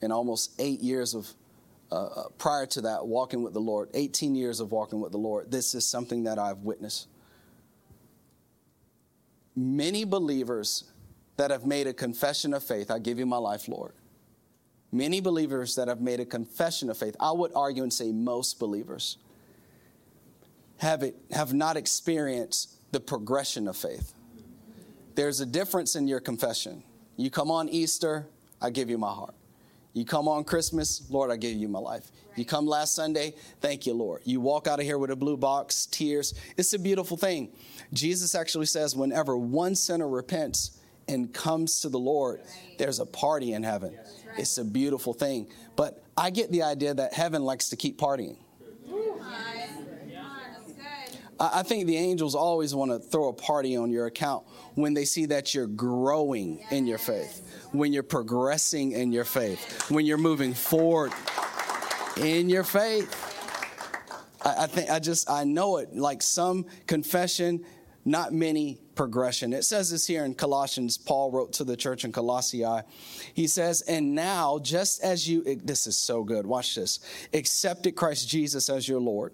and 0.02 0.14
almost 0.14 0.52
eight 0.60 0.82
years 0.82 1.16
of 1.16 1.28
uh, 1.92 1.96
uh 1.96 2.24
prior 2.38 2.66
to 2.66 2.82
that 2.82 3.08
walking 3.08 3.44
with 3.44 3.54
the 3.54 3.60
Lord, 3.60 3.90
18 3.94 4.36
years 4.36 4.60
of 4.60 4.72
walking 4.72 5.00
with 5.00 5.12
the 5.12 5.18
Lord, 5.18 5.52
this 5.52 5.74
is 5.74 5.88
something 5.88 6.26
that 6.26 6.38
I've 6.38 6.60
witnessed. 6.60 7.08
Many 9.56 10.04
believers 10.04 10.92
that 11.38 11.50
have 11.50 11.66
made 11.66 11.88
a 11.88 11.94
confession 11.94 12.54
of 12.54 12.64
faith, 12.64 12.92
I 12.92 13.00
give 13.00 13.18
you 13.18 13.26
my 13.26 13.38
life, 13.38 13.68
Lord 13.68 13.94
many 14.96 15.20
believers 15.22 15.76
that 15.76 15.88
have 15.88 16.02
made 16.02 16.20
a 16.20 16.26
confession 16.26 16.90
of 16.90 16.98
faith, 16.98 17.16
I 17.20 17.32
would 17.32 17.52
argue 17.56 17.84
and 17.84 17.94
say 17.94 18.12
most 18.12 18.60
believers, 18.60 19.18
have, 20.78 21.04
it, 21.04 21.16
have 21.32 21.54
not 21.54 21.78
experienced 21.78 22.72
the 22.92 23.00
progression 23.00 23.68
of 23.68 23.78
faith. 23.78 24.14
There's 25.16 25.40
a 25.40 25.46
difference 25.46 25.96
in 25.96 26.08
your 26.08 26.20
confession. 26.20 26.84
You 27.16 27.30
come 27.30 27.50
on 27.50 27.70
Easter, 27.70 28.28
I 28.62 28.70
give 28.70 28.90
you 28.90 28.98
my 28.98 29.12
heart. 29.12 29.34
You 29.94 30.04
come 30.04 30.28
on 30.28 30.44
Christmas, 30.44 31.04
Lord, 31.10 31.32
I 31.32 31.38
give 31.38 31.54
you 31.54 31.70
my 31.70 31.80
life. 31.80 32.12
You 32.36 32.44
come 32.44 32.68
last 32.68 32.96
Sunday, 32.96 33.34
thank 33.62 33.86
you, 33.86 33.94
Lord. 33.94 34.22
You 34.26 34.42
walk 34.42 34.68
out 34.68 34.80
of 34.80 34.86
here 34.86 34.98
with 34.98 35.10
a 35.10 35.16
blue 35.16 35.38
box, 35.38 35.86
tears. 35.86 36.34
It's 36.58 36.74
a 36.74 36.80
beautiful 36.80 37.16
thing. 37.16 37.54
Jesus 37.94 38.36
actually 38.36 38.66
says, 38.66 38.94
whenever 38.94 39.38
one 39.38 39.74
sinner 39.74 40.10
repents 40.10 40.82
and 41.08 41.34
comes 41.34 41.82
to 41.82 41.90
the 41.90 42.00
Lord, 42.00 42.42
there's 42.78 43.00
a 43.00 43.06
party 43.06 43.54
in 43.54 43.64
heaven. 43.64 43.98
It's 44.38 44.58
a 44.58 44.66
beautiful 44.66 45.14
thing. 45.14 45.48
But 45.76 46.04
I 46.18 46.30
get 46.30 46.52
the 46.52 46.64
idea 46.64 46.94
that 46.94 47.14
heaven 47.14 47.44
likes 47.44 47.70
to 47.70 47.76
keep 47.76 47.98
partying. 47.98 48.38
I 51.38 51.64
think 51.64 51.86
the 51.86 51.98
angels 51.98 52.34
always 52.34 52.74
want 52.74 52.92
to 52.92 53.00
throw 53.00 53.28
a 53.28 53.34
party 53.34 53.76
on 53.76 53.92
your 53.92 54.06
account 54.06 54.46
when 54.76 54.94
they 54.94 55.04
see 55.04 55.26
that 55.28 55.54
you're 55.54 55.68
growing 55.68 56.64
in 56.72 56.88
your 56.88 56.98
faith, 56.98 57.68
when 57.74 57.92
you're 57.92 58.04
progressing 58.04 58.94
in 58.94 59.12
your 59.12 59.26
faith, 59.26 59.90
when 59.90 60.06
you're 60.06 60.18
moving 60.18 60.54
forward 60.54 61.12
in 62.18 62.50
your 62.50 62.64
faith. 62.64 63.14
I, 64.46 64.68
think 64.68 64.90
I 64.90 65.00
just 65.00 65.30
I 65.30 65.44
know 65.44 65.78
it. 65.78 65.96
Like 65.96 66.22
some 66.22 66.68
confession, 66.88 67.66
not 68.06 68.32
many 68.32 68.80
progression. 68.96 69.54
It 69.54 69.64
says 69.64 69.92
this 69.92 70.08
here 70.08 70.26
in 70.26 70.34
Colossians. 70.34 70.98
Paul 70.98 71.32
wrote 71.32 71.54
to 71.54 71.64
the 71.64 71.78
church 71.78 72.06
in 72.06 72.12
Colossae. 72.12 72.66
He 73.34 73.48
says, 73.48 73.82
"And 73.82 74.16
now, 74.16 74.60
just 74.60 75.04
as 75.04 75.28
you, 75.28 75.44
this 75.64 75.88
is 75.88 75.98
so 75.98 76.24
good. 76.24 76.46
Watch 76.46 76.76
this. 76.76 77.00
Accepted 77.34 77.96
Christ 77.96 78.28
Jesus 78.30 78.70
as 78.70 78.88
your 78.88 79.00
Lord." 79.00 79.34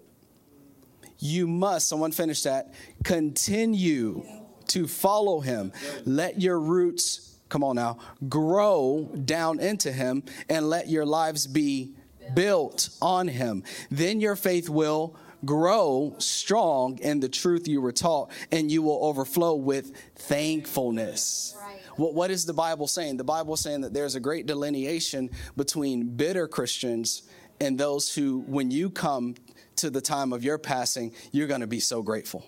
you 1.22 1.46
must, 1.46 1.88
someone 1.88 2.10
finish 2.10 2.42
that, 2.42 2.74
continue 3.04 4.24
to 4.66 4.88
follow 4.88 5.40
him. 5.40 5.72
Let 6.04 6.40
your 6.40 6.58
roots, 6.58 7.38
come 7.48 7.62
on 7.62 7.76
now, 7.76 7.98
grow 8.28 9.08
down 9.24 9.60
into 9.60 9.92
him 9.92 10.24
and 10.48 10.68
let 10.68 10.88
your 10.88 11.06
lives 11.06 11.46
be 11.46 11.94
built 12.34 12.88
on 13.00 13.28
him. 13.28 13.62
Then 13.90 14.20
your 14.20 14.34
faith 14.34 14.68
will 14.68 15.16
grow 15.44 16.14
strong 16.18 16.98
in 16.98 17.20
the 17.20 17.28
truth 17.28 17.66
you 17.68 17.80
were 17.80 17.92
taught 17.92 18.30
and 18.50 18.70
you 18.70 18.82
will 18.82 19.04
overflow 19.04 19.54
with 19.54 19.92
thankfulness. 20.16 21.56
What, 21.96 22.14
what 22.14 22.30
is 22.30 22.46
the 22.46 22.54
Bible 22.54 22.86
saying? 22.86 23.16
The 23.16 23.24
Bible 23.24 23.54
is 23.54 23.60
saying 23.60 23.82
that 23.82 23.92
there's 23.92 24.14
a 24.14 24.20
great 24.20 24.46
delineation 24.46 25.30
between 25.56 26.16
bitter 26.16 26.48
Christians 26.48 27.22
and 27.60 27.78
those 27.78 28.14
who, 28.14 28.40
when 28.46 28.70
you 28.70 28.90
come 28.90 29.34
to 29.76 29.90
the 29.90 30.00
time 30.00 30.32
of 30.32 30.42
your 30.42 30.58
passing, 30.58 31.12
you're 31.32 31.46
going 31.46 31.60
to 31.60 31.66
be 31.66 31.80
so 31.80 32.02
grateful. 32.02 32.44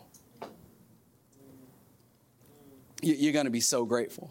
You're 3.02 3.32
going 3.32 3.44
to 3.44 3.50
be 3.50 3.60
so 3.60 3.84
grateful. 3.84 4.30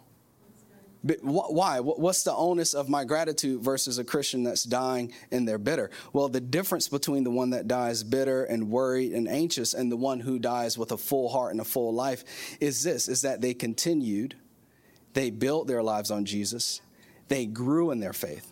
Why? 1.03 1.81
What's 1.81 2.23
the 2.23 2.33
onus 2.33 2.73
of 2.73 2.87
my 2.87 3.03
gratitude 3.03 3.61
versus 3.61 3.97
a 3.97 4.05
Christian 4.05 4.43
that's 4.43 4.63
dying 4.63 5.11
and 5.31 5.45
they're 5.45 5.57
bitter? 5.57 5.91
Well, 6.13 6.29
the 6.29 6.39
difference 6.39 6.87
between 6.87 7.25
the 7.25 7.31
one 7.31 7.49
that 7.49 7.67
dies 7.67 8.03
bitter 8.03 8.45
and 8.45 8.69
worried 8.69 9.11
and 9.11 9.27
anxious 9.27 9.73
and 9.73 9.91
the 9.91 9.97
one 9.97 10.21
who 10.21 10.39
dies 10.39 10.77
with 10.77 10.93
a 10.93 10.97
full 10.97 11.27
heart 11.27 11.51
and 11.51 11.59
a 11.59 11.65
full 11.65 11.93
life 11.93 12.23
is 12.61 12.83
this 12.83 13.09
is 13.09 13.23
that 13.23 13.41
they 13.41 13.53
continued, 13.53 14.35
they 15.13 15.29
built 15.29 15.67
their 15.67 15.83
lives 15.83 16.09
on 16.09 16.23
Jesus, 16.23 16.79
they 17.27 17.45
grew 17.45 17.91
in 17.91 17.99
their 17.99 18.13
faith. 18.13 18.49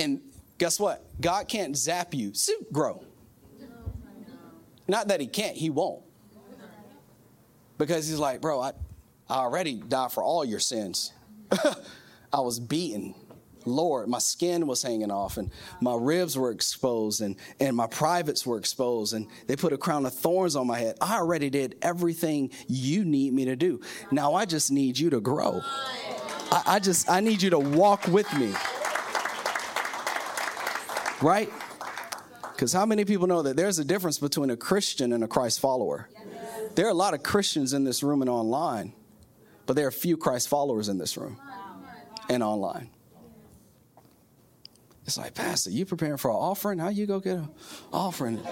And 0.00 0.20
guess 0.58 0.80
what? 0.80 1.04
God 1.20 1.46
can't 1.46 1.76
zap 1.76 2.12
you. 2.12 2.32
grow. 2.72 3.04
Not 4.88 5.08
that 5.08 5.20
he 5.20 5.28
can't, 5.28 5.56
he 5.56 5.70
won't. 5.70 6.02
Because 7.78 8.08
he's 8.08 8.18
like, 8.18 8.40
bro, 8.40 8.60
I, 8.60 8.72
I 9.28 9.36
already 9.36 9.74
died 9.74 10.12
for 10.12 10.22
all 10.22 10.44
your 10.44 10.60
sins. 10.60 11.12
I 12.32 12.40
was 12.40 12.60
beaten. 12.60 13.14
Lord, 13.66 14.08
my 14.08 14.18
skin 14.18 14.66
was 14.66 14.82
hanging 14.82 15.10
off 15.10 15.38
and 15.38 15.50
my 15.80 15.96
ribs 15.96 16.36
were 16.36 16.50
exposed 16.50 17.22
and, 17.22 17.36
and 17.60 17.74
my 17.76 17.86
privates 17.86 18.46
were 18.46 18.58
exposed 18.58 19.14
and 19.14 19.26
they 19.46 19.56
put 19.56 19.72
a 19.72 19.78
crown 19.78 20.04
of 20.04 20.12
thorns 20.12 20.54
on 20.56 20.66
my 20.66 20.78
head. 20.78 20.96
I 21.00 21.16
already 21.16 21.48
did 21.48 21.76
everything 21.80 22.50
you 22.68 23.04
need 23.04 23.32
me 23.32 23.46
to 23.46 23.56
do. 23.56 23.80
Now 24.10 24.34
I 24.34 24.44
just 24.44 24.70
need 24.70 24.98
you 24.98 25.10
to 25.10 25.20
grow. 25.20 25.62
I, 26.52 26.62
I 26.66 26.78
just, 26.78 27.08
I 27.08 27.20
need 27.20 27.40
you 27.40 27.50
to 27.50 27.58
walk 27.58 28.06
with 28.08 28.30
me. 28.36 28.52
Right? 31.22 31.50
Because 32.52 32.72
how 32.72 32.84
many 32.84 33.04
people 33.04 33.26
know 33.26 33.42
that 33.42 33.56
there's 33.56 33.78
a 33.78 33.84
difference 33.84 34.18
between 34.18 34.50
a 34.50 34.56
Christian 34.56 35.12
and 35.12 35.24
a 35.24 35.28
Christ 35.28 35.58
follower? 35.58 36.08
There 36.74 36.86
are 36.86 36.90
a 36.90 36.94
lot 36.94 37.14
of 37.14 37.22
Christians 37.22 37.72
in 37.72 37.84
this 37.84 38.02
room 38.02 38.20
and 38.20 38.28
online, 38.28 38.92
but 39.66 39.76
there 39.76 39.86
are 39.86 39.90
few 39.90 40.16
Christ 40.16 40.48
followers 40.48 40.88
in 40.88 40.98
this 40.98 41.16
room 41.16 41.40
and 42.28 42.42
online. 42.42 42.90
It's 45.06 45.18
like, 45.18 45.34
Pastor, 45.34 45.70
you 45.70 45.84
preparing 45.84 46.16
for 46.16 46.30
an 46.30 46.36
offering? 46.36 46.78
How 46.78 46.88
you 46.88 47.06
go 47.06 47.20
get 47.20 47.36
an 47.38 47.48
offering? 47.92 48.40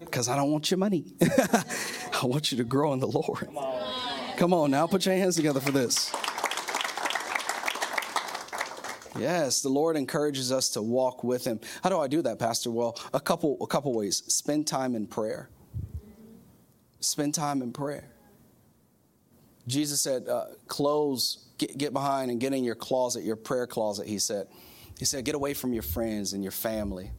Because 0.00 0.28
I 0.28 0.34
don't 0.34 0.50
want 0.50 0.70
your 0.70 0.78
money. 0.78 1.04
I 1.22 2.24
want 2.24 2.50
you 2.50 2.58
to 2.58 2.64
grow 2.64 2.92
in 2.94 3.00
the 3.00 3.06
Lord. 3.06 3.48
Come 4.38 4.52
on 4.52 4.70
now, 4.70 4.86
put 4.86 5.06
your 5.06 5.14
hands 5.14 5.36
together 5.36 5.60
for 5.60 5.70
this. 5.70 6.10
Yes, 9.18 9.60
the 9.60 9.68
Lord 9.68 9.96
encourages 9.96 10.50
us 10.50 10.70
to 10.70 10.82
walk 10.82 11.22
with 11.22 11.44
him. 11.44 11.60
How 11.82 11.90
do 11.90 11.98
I 11.98 12.08
do 12.08 12.22
that, 12.22 12.38
Pastor? 12.38 12.70
Well, 12.70 12.98
a 13.12 13.20
couple 13.20 13.58
a 13.60 13.66
couple 13.66 13.92
ways. 13.92 14.22
Spend 14.32 14.66
time 14.66 14.94
in 14.94 15.06
prayer. 15.06 15.50
Spend 17.00 17.34
time 17.34 17.60
in 17.60 17.72
prayer. 17.72 18.10
Jesus 19.66 20.00
said, 20.00 20.28
uh, 20.28 20.46
close, 20.66 21.44
get, 21.58 21.76
get 21.76 21.92
behind 21.92 22.30
and 22.30 22.40
get 22.40 22.52
in 22.52 22.64
your 22.64 22.74
closet, 22.74 23.24
your 23.24 23.36
prayer 23.36 23.66
closet, 23.66 24.06
he 24.06 24.18
said. 24.18 24.48
He 24.98 25.04
said, 25.04 25.24
get 25.24 25.34
away 25.34 25.54
from 25.54 25.72
your 25.72 25.82
friends 25.82 26.32
and 26.32 26.42
your 26.44 26.52
family. 26.52 27.10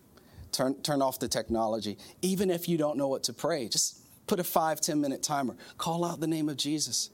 Turn, 0.51 0.75
turn 0.81 1.01
off 1.01 1.19
the 1.19 1.27
technology. 1.27 1.98
Even 2.21 2.50
if 2.51 2.67
you 2.67 2.77
don't 2.77 2.98
know 2.98 3.07
what 3.07 3.24
to 3.24 3.33
pray, 3.33 3.67
just 3.67 4.00
put 4.27 4.39
a 4.39 4.43
five 4.43 4.81
ten 4.81 5.01
minute 5.01 5.24
timer. 5.24 5.55
Call 5.77 6.03
out 6.05 6.19
the 6.19 6.27
name 6.27 6.50
of 6.50 6.57
Jesus 6.57 7.10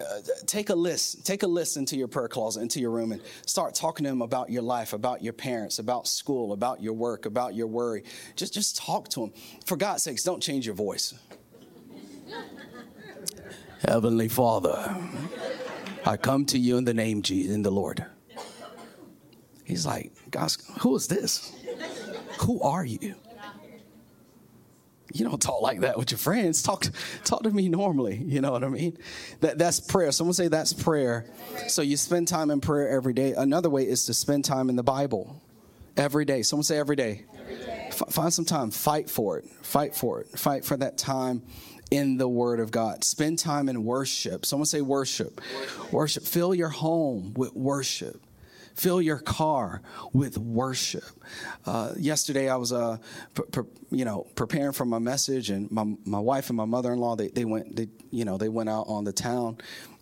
uh, 0.00 0.20
take 0.46 0.70
a 0.70 0.74
list 0.74 1.24
take 1.24 1.44
a 1.44 1.46
list 1.46 1.76
into 1.76 1.96
your 1.96 2.08
prayer 2.08 2.26
closet 2.26 2.60
into 2.60 2.80
your 2.80 2.90
room 2.90 3.12
and 3.12 3.22
start 3.46 3.76
talking 3.76 4.02
to 4.02 4.10
him 4.10 4.22
about 4.22 4.50
your 4.50 4.62
life 4.62 4.92
about 4.92 5.22
your 5.22 5.32
parents 5.32 5.78
about 5.78 6.08
school 6.08 6.52
about 6.52 6.82
your 6.82 6.92
work 6.92 7.26
about 7.26 7.54
your 7.54 7.68
worry 7.68 8.02
just 8.34 8.52
just 8.52 8.76
talk 8.76 9.08
to 9.08 9.22
him 9.22 9.32
for 9.64 9.76
god's 9.76 10.02
sakes 10.02 10.24
don't 10.24 10.42
change 10.42 10.66
your 10.66 10.74
voice 10.74 11.14
heavenly 13.86 14.28
father 14.28 14.96
i 16.06 16.16
come 16.16 16.44
to 16.44 16.58
you 16.58 16.76
in 16.76 16.84
the 16.84 16.94
name 16.94 17.22
jesus 17.22 17.54
in 17.54 17.62
the 17.62 17.70
lord 17.70 18.04
he's 19.64 19.86
like 19.86 20.12
guys 20.30 20.58
who 20.80 20.94
is 20.96 21.06
this 21.06 21.54
who 22.38 22.60
are 22.62 22.84
you 22.84 23.14
you 25.14 25.24
don't 25.24 25.40
talk 25.40 25.62
like 25.62 25.80
that 25.80 25.96
with 25.96 26.10
your 26.10 26.18
friends. 26.18 26.60
Talk, 26.60 26.86
talk 27.22 27.44
to 27.44 27.50
me 27.50 27.68
normally. 27.68 28.16
You 28.16 28.40
know 28.40 28.50
what 28.50 28.64
I 28.64 28.68
mean? 28.68 28.98
That, 29.40 29.58
that's 29.58 29.78
prayer. 29.78 30.10
Someone 30.10 30.34
say 30.34 30.48
that's 30.48 30.72
prayer. 30.72 31.26
So 31.68 31.82
you 31.82 31.96
spend 31.96 32.26
time 32.26 32.50
in 32.50 32.60
prayer 32.60 32.88
every 32.88 33.12
day. 33.12 33.32
Another 33.32 33.70
way 33.70 33.86
is 33.86 34.06
to 34.06 34.14
spend 34.14 34.44
time 34.44 34.68
in 34.68 34.74
the 34.74 34.82
Bible 34.82 35.40
every 35.96 36.24
day. 36.24 36.42
Someone 36.42 36.64
say 36.64 36.78
every 36.78 36.96
day. 36.96 37.26
Every 37.38 37.54
day. 37.54 37.86
F- 37.90 38.10
find 38.10 38.34
some 38.34 38.44
time. 38.44 38.72
Fight 38.72 39.08
for 39.08 39.38
it. 39.38 39.44
Fight 39.62 39.94
for 39.94 40.20
it. 40.20 40.36
Fight 40.36 40.64
for 40.64 40.76
that 40.78 40.98
time 40.98 41.44
in 41.90 42.16
the 42.16 42.28
Word 42.28 42.60
of 42.60 42.70
God. 42.70 43.04
Spend 43.04 43.38
time 43.38 43.68
in 43.68 43.84
worship. 43.84 44.46
Someone 44.46 44.66
say 44.66 44.80
worship. 44.80 45.40
Worship. 45.54 45.92
worship. 45.92 46.22
Fill 46.24 46.54
your 46.54 46.68
home 46.68 47.34
with 47.34 47.54
worship. 47.54 48.20
Fill 48.74 49.00
your 49.00 49.18
car 49.18 49.82
with 50.12 50.36
worship. 50.36 51.04
Uh, 51.64 51.92
yesterday, 51.96 52.48
I 52.48 52.56
was, 52.56 52.72
uh, 52.72 52.96
you 53.90 54.04
know, 54.04 54.26
preparing 54.34 54.72
for 54.72 54.84
my 54.84 54.98
message, 54.98 55.50
and 55.50 55.70
my 55.70 55.84
my 56.04 56.18
wife 56.18 56.50
and 56.50 56.56
my 56.56 56.64
mother 56.64 56.92
in 56.92 56.98
law 56.98 57.14
they 57.14 57.28
they 57.28 57.44
went 57.44 57.76
they 57.76 57.86
you 58.10 58.24
know 58.24 58.36
they 58.36 58.48
went 58.48 58.68
out 58.68 58.86
on 58.88 59.04
the 59.04 59.12
town, 59.12 59.58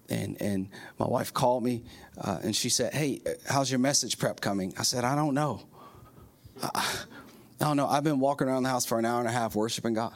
and 0.08 0.40
and 0.40 0.70
my 0.98 1.06
wife 1.06 1.34
called 1.34 1.62
me, 1.62 1.84
uh, 2.16 2.38
and 2.42 2.56
she 2.56 2.70
said, 2.70 2.94
"Hey, 2.94 3.20
how's 3.46 3.70
your 3.70 3.78
message 3.78 4.18
prep 4.18 4.40
coming?" 4.40 4.72
I 4.78 4.84
said, 4.84 5.04
"I 5.04 5.16
don't 5.16 5.34
know. 5.34 5.62
I, 6.62 6.70
I 7.60 7.64
don't 7.66 7.76
know. 7.76 7.86
I've 7.86 8.04
been 8.04 8.20
walking 8.20 8.48
around 8.48 8.62
the 8.62 8.70
house 8.70 8.86
for 8.86 8.98
an 8.98 9.04
hour 9.04 9.20
and 9.20 9.28
a 9.28 9.32
half 9.32 9.54
worshiping 9.54 9.92
God, 9.94 10.14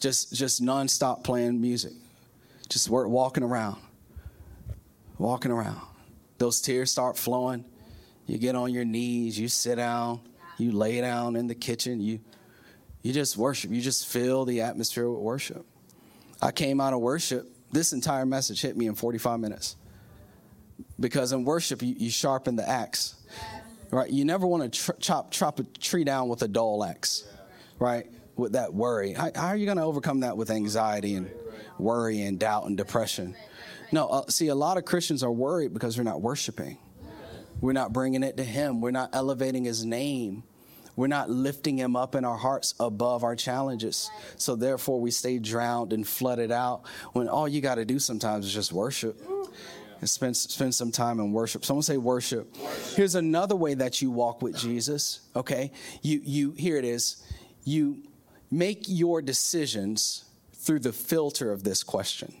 just 0.00 0.32
just 0.32 0.62
nonstop 0.62 1.24
playing 1.24 1.60
music, 1.60 1.92
just 2.68 2.90
walking 2.90 3.42
around, 3.42 3.78
walking 5.18 5.50
around." 5.50 5.80
those 6.38 6.60
tears 6.60 6.90
start 6.90 7.16
flowing. 7.16 7.64
You 8.26 8.38
get 8.38 8.56
on 8.56 8.72
your 8.72 8.84
knees, 8.84 9.38
you 9.38 9.48
sit 9.48 9.76
down, 9.76 10.20
you 10.58 10.72
lay 10.72 11.00
down 11.00 11.36
in 11.36 11.46
the 11.46 11.54
kitchen, 11.54 12.00
you 12.00 12.20
you 13.02 13.12
just 13.12 13.36
worship. 13.36 13.70
You 13.70 13.80
just 13.80 14.08
fill 14.08 14.44
the 14.44 14.62
atmosphere 14.62 15.08
with 15.08 15.20
worship. 15.20 15.64
I 16.42 16.50
came 16.50 16.80
out 16.80 16.92
of 16.92 16.98
worship. 17.00 17.48
This 17.70 17.92
entire 17.92 18.26
message 18.26 18.60
hit 18.60 18.76
me 18.76 18.88
in 18.88 18.96
45 18.96 19.38
minutes. 19.38 19.76
Because 20.98 21.30
in 21.30 21.44
worship, 21.44 21.82
you, 21.82 21.94
you 21.96 22.10
sharpen 22.10 22.56
the 22.56 22.68
axe. 22.68 23.14
Right? 23.92 24.10
You 24.10 24.24
never 24.24 24.44
want 24.44 24.64
to 24.64 24.80
tr- 24.80 24.98
chop 24.98 25.30
chop 25.30 25.60
a 25.60 25.62
tree 25.62 26.02
down 26.02 26.28
with 26.28 26.42
a 26.42 26.48
dull 26.48 26.82
axe. 26.82 27.24
Right? 27.78 28.10
With 28.36 28.52
that 28.52 28.74
worry. 28.74 29.12
How, 29.12 29.30
how 29.34 29.46
are 29.48 29.56
you 29.56 29.64
going 29.64 29.78
to 29.78 29.84
overcome 29.84 30.20
that 30.20 30.36
with 30.36 30.50
anxiety 30.50 31.14
and 31.14 31.30
worry 31.78 32.20
and 32.22 32.38
doubt 32.38 32.66
and 32.66 32.76
depression? 32.76 33.34
No, 33.92 34.08
uh, 34.08 34.26
see, 34.28 34.48
a 34.48 34.54
lot 34.54 34.76
of 34.76 34.84
Christians 34.84 35.22
are 35.22 35.32
worried 35.32 35.72
because 35.72 35.96
they're 35.96 36.04
not 36.04 36.20
worshiping. 36.20 36.78
We're 37.60 37.72
not 37.72 37.92
bringing 37.92 38.22
it 38.22 38.36
to 38.36 38.44
Him. 38.44 38.80
We're 38.80 38.90
not 38.90 39.10
elevating 39.14 39.64
His 39.64 39.84
name. 39.84 40.42
We're 40.96 41.06
not 41.06 41.30
lifting 41.30 41.78
Him 41.78 41.96
up 41.96 42.14
in 42.14 42.24
our 42.24 42.36
hearts 42.36 42.74
above 42.80 43.24
our 43.24 43.36
challenges. 43.36 44.10
So 44.36 44.56
therefore, 44.56 45.00
we 45.00 45.10
stay 45.10 45.38
drowned 45.38 45.92
and 45.92 46.06
flooded 46.06 46.50
out 46.50 46.82
when 47.12 47.28
all 47.28 47.48
you 47.48 47.60
got 47.60 47.76
to 47.76 47.84
do 47.84 47.98
sometimes 47.98 48.46
is 48.46 48.52
just 48.52 48.72
worship. 48.72 49.20
And 49.98 50.10
spend, 50.10 50.36
spend 50.36 50.74
some 50.74 50.92
time 50.92 51.20
in 51.20 51.32
worship. 51.32 51.64
Someone 51.64 51.82
say 51.82 51.96
worship. 51.96 52.54
Here's 52.94 53.14
another 53.14 53.56
way 53.56 53.72
that 53.72 54.02
you 54.02 54.10
walk 54.10 54.42
with 54.42 54.54
Jesus. 54.54 55.20
Okay, 55.34 55.72
you 56.02 56.20
you 56.22 56.50
here 56.52 56.76
it 56.76 56.84
is. 56.84 57.22
You 57.64 58.02
make 58.50 58.84
your 58.86 59.22
decisions 59.22 60.24
through 60.52 60.80
the 60.80 60.92
filter 60.92 61.52
of 61.52 61.64
this 61.64 61.82
question. 61.82 62.34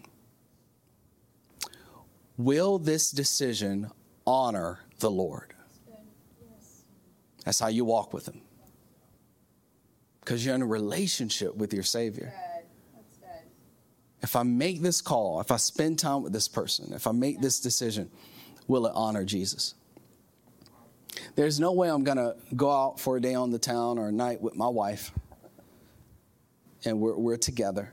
Will 2.36 2.78
this 2.78 3.10
decision 3.10 3.90
honor 4.26 4.80
the 4.98 5.10
Lord? 5.10 5.54
That's 7.44 7.60
how 7.60 7.68
you 7.68 7.84
walk 7.84 8.12
with 8.12 8.26
Him. 8.26 8.40
Because 10.20 10.44
you're 10.44 10.56
in 10.56 10.62
a 10.62 10.66
relationship 10.66 11.56
with 11.56 11.72
your 11.72 11.84
Savior. 11.84 12.34
If 14.22 14.34
I 14.34 14.42
make 14.42 14.82
this 14.82 15.00
call, 15.00 15.40
if 15.40 15.52
I 15.52 15.56
spend 15.56 16.00
time 16.00 16.22
with 16.22 16.32
this 16.32 16.48
person, 16.48 16.92
if 16.92 17.06
I 17.06 17.12
make 17.12 17.40
this 17.40 17.60
decision, 17.60 18.10
will 18.66 18.86
it 18.86 18.92
honor 18.94 19.24
Jesus? 19.24 19.74
There's 21.36 21.60
no 21.60 21.72
way 21.72 21.88
I'm 21.88 22.02
going 22.02 22.16
to 22.16 22.34
go 22.56 22.72
out 22.72 22.98
for 22.98 23.16
a 23.16 23.20
day 23.20 23.34
on 23.34 23.52
the 23.52 23.58
town 23.58 23.98
or 23.98 24.08
a 24.08 24.12
night 24.12 24.40
with 24.40 24.56
my 24.56 24.68
wife 24.68 25.12
and 26.86 27.00
we're, 27.00 27.16
we're 27.16 27.36
together 27.36 27.92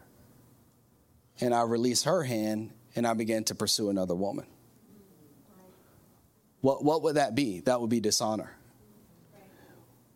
and 1.42 1.54
I 1.54 1.64
release 1.64 2.04
her 2.04 2.24
hand 2.24 2.72
and 2.96 3.06
I 3.06 3.14
begin 3.14 3.44
to 3.46 3.56
pursue 3.56 3.90
another 3.90 4.16
woman. 4.16 4.46
What, 6.62 6.84
what 6.84 7.04
would 7.04 7.16
that 7.16 7.36
be? 7.36 7.60
That 7.62 7.82
would 7.82 7.90
be 7.90 8.00
dishonor. 8.00 8.56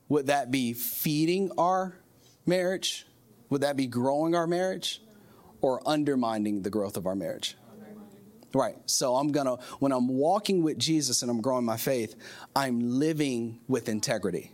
Would 0.08 0.28
that 0.28 0.52
be 0.52 0.74
feeding 0.74 1.52
our 1.58 1.98
marriage? 2.46 3.06
Would 3.50 3.62
that 3.62 3.76
be 3.76 3.88
growing 3.88 4.36
our 4.36 4.48
marriage 4.48 5.02
or 5.60 5.82
undermining 5.86 6.62
the 6.62 6.70
growth 6.70 6.96
of 6.96 7.06
our 7.06 7.16
marriage? 7.16 7.58
Right. 8.54 8.78
So 8.86 9.16
I'm 9.16 9.34
going 9.34 9.48
to, 9.48 9.58
when 9.80 9.92
I'm 9.92 10.08
walking 10.08 10.64
with 10.64 10.78
Jesus 10.78 11.22
and 11.22 11.30
I'm 11.30 11.42
growing 11.42 11.66
my 11.66 11.76
faith, 11.76 12.16
I'm 12.56 12.80
living 12.98 13.60
with 13.68 13.90
integrity. 13.90 14.52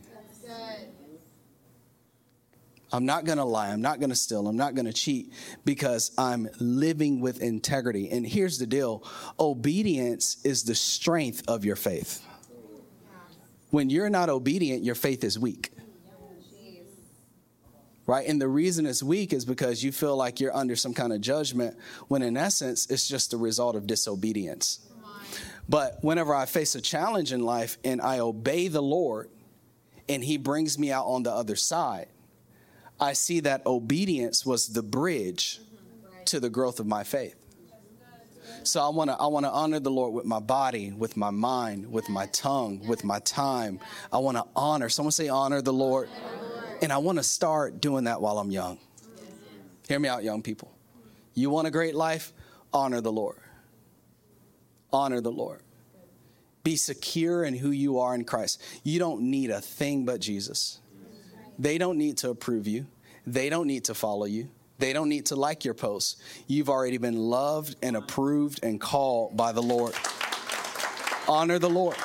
I'm 2.94 3.08
not 3.08 3.26
going 3.26 3.40
to 3.40 3.44
lie. 3.44 3.70
I'm 3.70 3.82
not 3.82 4.00
going 4.00 4.12
to 4.12 4.16
steal. 4.16 4.48
I'm 4.48 4.56
not 4.56 4.76
going 4.76 4.86
to 4.86 4.94
cheat 4.94 5.34
because 5.66 6.12
I'm 6.16 6.48
living 6.60 7.22
with 7.22 7.42
integrity. 7.42 8.12
And 8.12 8.26
here's 8.26 8.60
the 8.60 8.68
deal 8.68 9.04
obedience 9.40 10.38
is 10.46 10.64
the 10.64 10.76
strength 10.76 11.42
of 11.48 11.66
your 11.66 11.76
faith. 11.76 12.24
When 13.72 13.90
you're 13.90 14.12
not 14.12 14.30
obedient, 14.30 14.84
your 14.84 14.94
faith 14.94 15.24
is 15.24 15.40
weak. 15.40 15.72
Right? 18.06 18.28
And 18.28 18.40
the 18.40 18.48
reason 18.48 18.86
it's 18.86 19.02
weak 19.02 19.34
is 19.34 19.44
because 19.44 19.84
you 19.84 19.92
feel 19.92 20.16
like 20.16 20.40
you're 20.40 20.56
under 20.56 20.76
some 20.76 20.94
kind 20.94 21.14
of 21.14 21.22
judgment, 21.22 21.76
when 22.10 22.22
in 22.22 22.38
essence, 22.38 22.86
it's 22.92 23.08
just 23.08 23.32
the 23.32 23.38
result 23.38 23.76
of 23.76 23.88
disobedience. 23.88 24.88
But 25.68 25.98
whenever 26.02 26.36
I 26.36 26.46
face 26.46 26.76
a 26.76 26.82
challenge 26.82 27.32
in 27.32 27.44
life 27.44 27.78
and 27.84 28.02
I 28.02 28.20
obey 28.20 28.68
the 28.68 28.82
Lord 28.82 29.30
and 30.08 30.24
He 30.24 30.38
brings 30.38 30.78
me 30.78 30.92
out 30.92 31.06
on 31.06 31.24
the 31.24 31.32
other 31.32 31.56
side, 31.56 32.08
I 33.04 33.14
see 33.14 33.42
that 33.42 33.66
obedience 33.66 34.46
was 34.46 34.68
the 34.68 34.82
bridge 34.82 35.60
to 36.26 36.40
the 36.40 36.50
growth 36.50 36.80
of 36.80 36.88
my 36.88 37.04
faith. 37.04 37.36
So 38.64 38.82
I 38.82 38.88
want 38.88 39.10
to 39.10 39.18
I 39.18 39.28
want 39.28 39.46
to 39.46 39.52
honor 39.52 39.82
the 39.82 39.92
Lord 39.92 40.14
with 40.14 40.24
my 40.24 40.40
body, 40.40 40.94
with 40.94 41.18
my 41.18 41.30
mind, 41.30 41.92
with 41.92 42.08
my 42.08 42.28
tongue, 42.28 42.88
with 42.88 43.04
my 43.04 43.20
time. 43.20 43.82
I 44.12 44.20
want 44.20 44.38
to 44.38 44.46
honor. 44.56 44.88
Someone 44.88 45.12
say 45.12 45.28
honor 45.28 45.62
the 45.62 45.74
Lord. 45.74 46.08
And 46.82 46.94
I 46.94 46.98
want 46.98 47.18
to 47.18 47.24
start 47.24 47.82
doing 47.82 48.06
that 48.06 48.22
while 48.22 48.40
I'm 48.40 48.52
young. 48.52 48.78
Hear 49.90 50.00
me 50.00 50.08
out 50.08 50.24
young 50.24 50.42
people. 50.42 50.74
You 51.34 51.50
want 51.50 51.68
a 51.68 51.72
great 51.72 51.96
life? 51.96 52.32
Honor 52.72 53.02
the 53.02 53.12
Lord. 53.12 53.38
Honor 54.94 55.20
the 55.20 55.32
Lord. 55.32 55.62
Be 56.64 56.78
secure 56.78 57.44
in 57.44 57.54
who 57.54 57.72
you 57.72 58.00
are 58.00 58.16
in 58.16 58.24
Christ. 58.24 58.62
You 58.84 58.98
don't 58.98 59.24
need 59.24 59.50
a 59.50 59.60
thing 59.60 60.06
but 60.06 60.22
Jesus. 60.22 60.80
They 61.60 61.78
don't 61.78 61.98
need 61.98 62.18
to 62.18 62.30
approve 62.30 62.68
you. 62.68 62.88
They 63.26 63.50
don't 63.50 63.68
need 63.68 63.86
to 63.86 63.94
follow 63.94 64.26
you. 64.26 64.50
They 64.80 64.92
don't 64.92 65.10
need 65.10 65.28
to 65.28 65.36
like 65.36 65.64
your 65.64 65.74
posts. 65.74 66.22
You've 66.48 66.70
already 66.70 66.98
been 66.98 67.18
loved 67.18 67.76
and 67.82 67.96
approved 67.96 68.64
and 68.64 68.82
called 68.82 69.38
by 69.38 69.52
the 69.52 69.62
Lord. 69.62 69.94
Honor 71.28 71.60
the 71.60 71.70
Lord. 71.70 71.96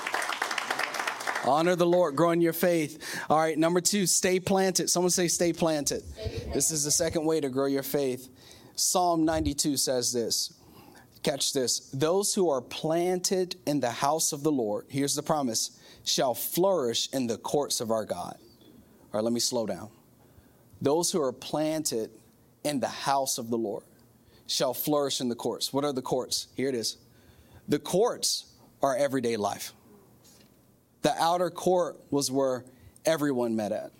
Honor 1.45 1.77
the 1.77 1.87
Lord, 1.87 2.15
grow 2.15 2.31
in 2.33 2.41
your 2.41 2.53
faith. 2.53 3.25
All 3.31 3.39
right, 3.39 3.57
number 3.57 3.81
two, 3.81 4.07
stay 4.07 4.39
planted. 4.39 4.91
Someone 4.91 5.11
say, 5.11 5.29
stay 5.29 5.53
planted. 5.53 6.03
Stay 6.03 6.29
planted. 6.29 6.53
This 6.53 6.71
is 6.71 6.85
the 6.85 6.91
second 6.91 7.25
way 7.25 7.41
to 7.41 7.49
grow 7.49 7.67
your 7.67 7.83
faith. 7.83 8.29
Psalm 8.77 9.25
92 9.25 9.77
says 9.77 10.13
this. 10.13 10.53
Catch 11.23 11.53
this. 11.53 11.91
Those 11.93 12.35
who 12.35 12.51
are 12.51 12.61
planted 12.61 13.57
in 13.67 13.81
the 13.81 13.91
house 13.91 14.33
of 14.33 14.43
the 14.43 14.53
Lord, 14.53 14.87
here's 14.89 15.15
the 15.15 15.23
promise, 15.23 15.79
shall 16.05 16.35
flourish 16.35 17.09
in 17.13 17.27
the 17.27 17.39
courts 17.39 17.81
of 17.81 17.91
our 17.91 18.05
God. 18.05 18.37
All 19.13 19.19
right, 19.19 19.25
let 19.25 19.33
me 19.33 19.41
slow 19.41 19.67
down. 19.67 19.89
Those 20.83 21.11
who 21.11 21.23
are 21.23 21.33
planted 21.33 22.11
in 22.63 22.81
the 22.81 22.89
house 22.89 23.39
of 23.39 23.51
the 23.51 23.57
Lord 23.57 23.85
shall 24.47 24.75
flourish 24.75 25.21
in 25.21 25.29
the 25.29 25.35
courts. 25.35 25.73
What 25.73 25.85
are 25.85 25.93
the 25.93 26.03
courts? 26.03 26.49
Here 26.55 26.69
it 26.69 26.75
is. 26.75 26.99
The 27.69 27.79
courts 27.79 28.47
are 28.83 28.97
everyday 28.97 29.37
life. 29.37 29.73
The 31.03 31.15
outer 31.23 31.51
court 31.51 31.99
was 32.11 32.31
where 32.31 32.65
everyone 33.05 33.57
met 33.57 33.73
at. 33.73 33.93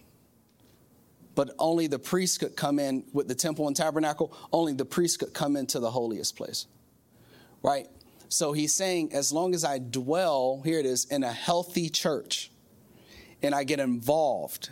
But 1.35 1.51
only 1.59 1.87
the 1.87 1.99
priest 1.99 2.41
could 2.41 2.57
come 2.57 2.79
in 2.79 3.05
with 3.13 3.29
the 3.29 3.35
temple 3.35 3.67
and 3.67 3.77
tabernacle, 3.77 4.33
only 4.53 4.73
the 4.73 4.85
priest 4.85 5.21
could 5.21 5.33
come 5.33 5.57
into 5.57 5.81
the 5.81 5.91
holiest 5.91 6.37
place. 6.37 6.67
Right? 7.63 7.87
So 8.29 8.53
he's 8.53 8.75
saying, 8.75 9.13
as 9.15 9.33
long 9.33 9.55
as 9.55 9.65
I 9.65 9.79
dwell, 9.79 10.61
here 10.65 10.79
it 10.79 10.87
is, 10.87 11.07
in 11.07 11.23
a 11.23 11.33
healthy 11.33 11.89
church 11.89 12.51
and 13.43 13.55
I 13.55 13.65
get 13.65 13.81
involved 13.81 14.71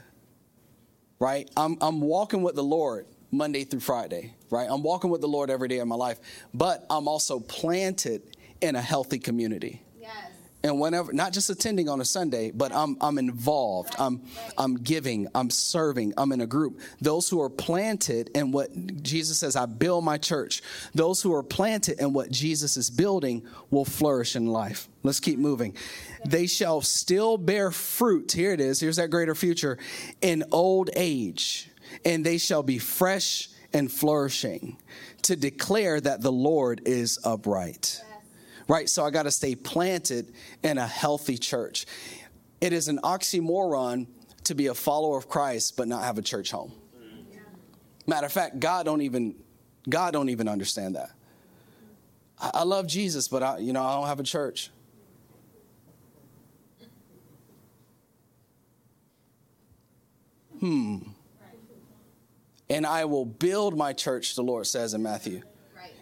right? 1.19 1.51
I'm, 1.57 1.77
I'm 1.81 2.01
walking 2.01 2.43
with 2.43 2.55
the 2.55 2.65
Lord 2.65 3.07
Monday 3.31 3.65
through 3.65 3.81
Friday, 3.81 4.35
right? 4.51 4.69
I'm 4.71 4.83
walking 4.83 5.11
with 5.11 5.21
the 5.21 5.29
Lord 5.29 5.51
every 5.51 5.69
day 5.69 5.79
of 5.79 5.89
my 5.89 5.97
life, 5.97 6.19
but 6.55 6.87
I'm 6.91 7.09
also 7.09 7.41
planted 7.41 8.23
in 8.61 8.77
a 8.77 8.83
healthy 8.83 9.19
community. 9.19 9.83
Yes. 10.01 10.13
And 10.63 10.81
whenever, 10.81 11.13
not 11.13 11.33
just 11.33 11.51
attending 11.51 11.89
on 11.89 12.01
a 12.01 12.05
Sunday, 12.05 12.51
but 12.51 12.73
I'm, 12.73 12.97
I'm 13.01 13.19
involved. 13.19 13.91
Right. 13.91 14.07
I'm, 14.07 14.23
right. 14.23 14.53
I'm 14.59 14.77
giving. 14.77 15.29
I'm 15.35 15.51
serving. 15.51 16.15
I'm 16.17 16.33
in 16.33 16.41
a 16.41 16.47
group. 16.47 16.81
Those 17.01 17.29
who 17.29 17.41
are 17.43 17.51
planted 17.51 18.31
in 18.35 18.53
what 18.53 19.03
Jesus 19.03 19.39
says, 19.39 19.55
I 19.55 19.67
build 19.67 20.05
my 20.05 20.19
church. 20.19 20.63
Those 20.95 21.23
who 21.23 21.35
are 21.35 21.43
planted 21.43 22.01
in 22.01 22.13
what 22.13 22.31
Jesus 22.31 22.77
is 22.77 22.91
building 22.91 23.47
will 23.71 23.85
flourish 23.85 24.35
in 24.35 24.47
life. 24.47 24.89
Let's 25.03 25.21
keep 25.21 25.39
moving 25.39 25.77
they 26.29 26.47
shall 26.47 26.81
still 26.81 27.39
bear 27.39 27.71
fruit. 27.71 28.33
Here 28.33 28.53
it 28.53 28.61
is. 28.61 28.81
Here's 28.81 28.97
that 28.97 29.11
greater 29.11 29.35
future 29.35 29.79
in 30.21 30.45
old 30.53 30.91
age, 30.97 31.71
and 32.05 32.25
they 32.25 32.39
shall 32.39 32.63
be 32.63 32.79
fresh 32.79 33.49
and 33.73 33.91
flourishing 33.91 34.79
to 35.23 35.37
declare 35.37 36.01
that 36.01 36.23
the 36.23 36.33
Lord 36.33 36.83
is 36.87 37.19
upright. 37.25 38.01
Yes. 38.01 38.23
Right? 38.69 38.89
So 38.89 39.05
I 39.05 39.11
got 39.11 39.25
to 39.25 39.31
stay 39.31 39.55
planted 39.55 40.33
in 40.63 40.79
a 40.79 40.87
healthy 40.87 41.37
church. 41.39 41.87
It 42.61 42.73
is 42.73 42.89
an 42.89 42.99
oxymoron 43.03 44.07
to 44.45 44.55
be 44.55 44.69
a 44.69 44.75
follower 44.75 45.19
of 45.19 45.29
Christ 45.29 45.77
but 45.77 45.89
not 45.89 46.05
have 46.05 46.19
a 46.19 46.23
church 46.23 46.51
home. 46.51 46.73
Mm-hmm. 46.97 47.39
Matter 48.07 48.27
of 48.27 48.33
fact, 48.33 48.61
God 48.61 48.87
don't 48.87 49.03
even 49.03 49.35
God 49.89 50.13
don't 50.13 50.31
even 50.31 50.49
understand 50.49 50.97
that. 50.97 51.11
I, 52.39 52.65
love 52.65 52.87
Jesus, 52.87 53.29
but 53.29 53.43
I, 53.43 53.59
you 53.59 53.73
know, 53.73 53.83
I 53.83 53.95
don't 53.95 54.09
have 54.09 54.21
a 54.21 54.25
church. 54.25 54.71
Hmm. 60.61 60.99
And 62.69 62.87
I 62.87 63.05
will 63.05 63.25
build 63.25 63.77
my 63.77 63.93
church, 63.93 64.35
the 64.35 64.43
Lord 64.43 64.67
says 64.67 64.95
in 64.95 65.03
Matthew. 65.03 65.43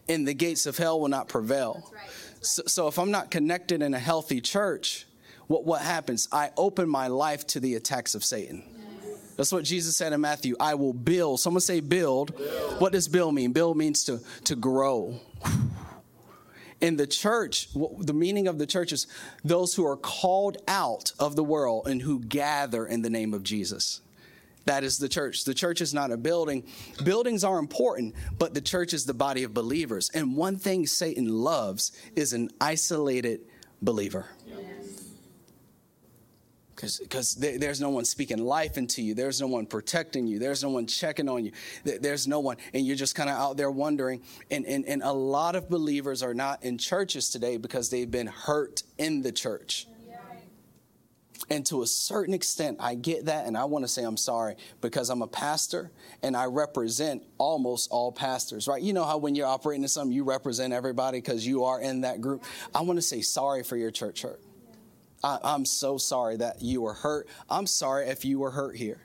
And 0.08 0.26
the 0.26 0.34
gates 0.34 0.66
of 0.66 0.76
hell 0.76 1.00
will 1.00 1.08
not 1.08 1.28
prevail. 1.28 1.92
So, 2.40 2.62
so 2.66 2.88
if 2.88 2.98
I'm 2.98 3.10
not 3.10 3.30
connected 3.30 3.82
in 3.82 3.94
a 3.94 3.98
healthy 3.98 4.40
church, 4.40 5.06
what, 5.46 5.64
what 5.64 5.80
happens? 5.80 6.28
I 6.32 6.50
open 6.56 6.88
my 6.88 7.08
life 7.08 7.46
to 7.48 7.60
the 7.60 7.74
attacks 7.74 8.14
of 8.14 8.24
Satan. 8.24 8.62
That's 9.36 9.50
what 9.50 9.64
Jesus 9.64 9.96
said 9.96 10.12
in 10.12 10.20
Matthew. 10.20 10.54
I 10.60 10.74
will 10.74 10.92
build. 10.92 11.40
Someone 11.40 11.60
say 11.60 11.80
build. 11.80 12.36
build. 12.36 12.80
What 12.80 12.92
does 12.92 13.08
build 13.08 13.34
mean? 13.34 13.52
Build 13.52 13.76
means 13.76 14.04
to, 14.04 14.20
to 14.44 14.54
grow. 14.54 15.20
In 16.80 16.96
the 16.96 17.06
church, 17.06 17.68
the 17.72 18.12
meaning 18.12 18.46
of 18.46 18.58
the 18.58 18.66
church 18.66 18.92
is 18.92 19.06
those 19.42 19.74
who 19.74 19.86
are 19.86 19.96
called 19.96 20.58
out 20.68 21.12
of 21.18 21.34
the 21.34 21.42
world 21.42 21.88
and 21.88 22.02
who 22.02 22.20
gather 22.20 22.86
in 22.86 23.02
the 23.02 23.10
name 23.10 23.34
of 23.34 23.42
Jesus. 23.42 24.00
That 24.66 24.84
is 24.84 24.98
the 24.98 25.08
church. 25.08 25.44
The 25.44 25.54
church 25.54 25.80
is 25.80 25.92
not 25.92 26.10
a 26.10 26.16
building. 26.16 26.64
Buildings 27.02 27.44
are 27.44 27.58
important, 27.58 28.14
but 28.38 28.54
the 28.54 28.60
church 28.60 28.94
is 28.94 29.04
the 29.04 29.14
body 29.14 29.42
of 29.42 29.52
believers. 29.52 30.10
And 30.14 30.36
one 30.36 30.56
thing 30.56 30.86
Satan 30.86 31.28
loves 31.28 31.92
is 32.16 32.32
an 32.32 32.50
isolated 32.60 33.40
believer 33.82 34.26
because 37.00 37.34
there's 37.34 37.80
no 37.80 37.90
one 37.90 38.04
speaking 38.04 38.38
life 38.38 38.76
into 38.76 39.02
you. 39.02 39.14
There's 39.14 39.40
no 39.40 39.46
one 39.46 39.66
protecting 39.66 40.26
you. 40.26 40.38
There's 40.38 40.62
no 40.62 40.70
one 40.70 40.86
checking 40.86 41.28
on 41.28 41.44
you. 41.44 41.52
There's 41.84 42.26
no 42.26 42.40
one, 42.40 42.56
and 42.72 42.86
you're 42.86 42.96
just 42.96 43.14
kind 43.14 43.30
of 43.30 43.36
out 43.36 43.56
there 43.56 43.70
wondering. 43.70 44.22
And, 44.50 44.66
and, 44.66 44.84
and 44.86 45.02
a 45.02 45.12
lot 45.12 45.56
of 45.56 45.68
believers 45.70 46.22
are 46.22 46.34
not 46.34 46.62
in 46.62 46.78
churches 46.78 47.30
today 47.30 47.56
because 47.56 47.90
they've 47.90 48.10
been 48.10 48.26
hurt 48.26 48.82
in 48.98 49.22
the 49.22 49.32
church. 49.32 49.86
And 51.50 51.64
to 51.66 51.82
a 51.82 51.86
certain 51.86 52.32
extent, 52.32 52.78
I 52.80 52.94
get 52.94 53.26
that, 53.26 53.46
and 53.46 53.56
I 53.56 53.64
want 53.64 53.84
to 53.84 53.88
say 53.88 54.02
I'm 54.02 54.16
sorry 54.16 54.56
because 54.80 55.10
I'm 55.10 55.22
a 55.22 55.26
pastor 55.26 55.90
and 56.22 56.36
I 56.36 56.46
represent 56.46 57.22
almost 57.38 57.90
all 57.90 58.12
pastors, 58.12 58.66
right? 58.66 58.80
You 58.80 58.92
know 58.92 59.04
how 59.04 59.18
when 59.18 59.34
you're 59.34 59.46
operating 59.46 59.82
in 59.82 59.88
something, 59.88 60.12
you 60.12 60.24
represent 60.24 60.72
everybody 60.72 61.18
because 61.18 61.46
you 61.46 61.64
are 61.64 61.80
in 61.80 62.02
that 62.02 62.20
group. 62.20 62.44
I 62.74 62.80
want 62.80 62.96
to 62.96 63.02
say 63.02 63.20
sorry 63.20 63.62
for 63.62 63.76
your 63.76 63.90
church 63.90 64.22
hurt. 64.22 64.40
I, 65.22 65.54
am 65.54 65.64
so 65.64 65.96
sorry 65.96 66.36
that 66.36 66.60
you 66.60 66.82
were 66.82 66.92
hurt. 66.92 67.28
I'm 67.48 67.66
sorry 67.66 68.08
if 68.08 68.24
you 68.24 68.38
were 68.38 68.50
hurt 68.50 68.76
here. 68.76 69.00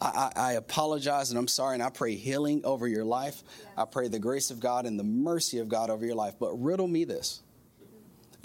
I, 0.00 0.30
I, 0.36 0.52
apologize 0.52 1.30
and 1.30 1.38
I'm 1.38 1.48
sorry, 1.48 1.74
and 1.74 1.82
I 1.82 1.90
pray 1.90 2.14
healing 2.14 2.60
over 2.64 2.86
your 2.86 3.04
life. 3.04 3.42
I 3.76 3.84
pray 3.84 4.06
the 4.06 4.20
grace 4.20 4.52
of 4.52 4.60
God 4.60 4.86
and 4.86 4.96
the 4.96 5.02
mercy 5.02 5.58
of 5.58 5.68
God 5.68 5.90
over 5.90 6.06
your 6.06 6.14
life. 6.14 6.34
But 6.38 6.52
riddle 6.54 6.86
me 6.86 7.02
this 7.04 7.42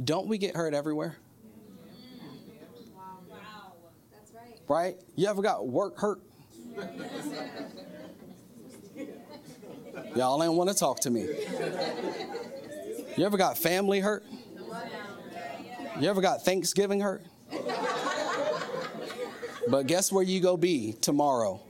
don't 0.04 0.28
we 0.28 0.40
get 0.40 0.56
hurt 0.56 0.74
everywhere? 0.74 1.18
Right. 4.68 4.96
You 5.16 5.28
ever 5.28 5.42
got 5.42 5.68
work 5.68 5.98
hurt? 5.98 6.20
Y'all 10.16 10.44
ain't 10.44 10.54
want 10.54 10.70
to 10.70 10.76
talk 10.76 11.00
to 11.02 11.10
me. 11.10 11.28
You 13.18 13.26
ever 13.26 13.38
got 13.38 13.58
family 13.58 14.00
hurt? 14.00 14.24
You 16.00 16.10
ever 16.10 16.22
got 16.22 16.44
Thanksgiving 16.44 17.00
hurt? 17.00 17.24
But 19.68 19.88
guess 19.88 20.12
where 20.12 20.24
you 20.24 20.40
go 20.42 20.58
be 20.58 20.94
tomorrow? 20.94 21.62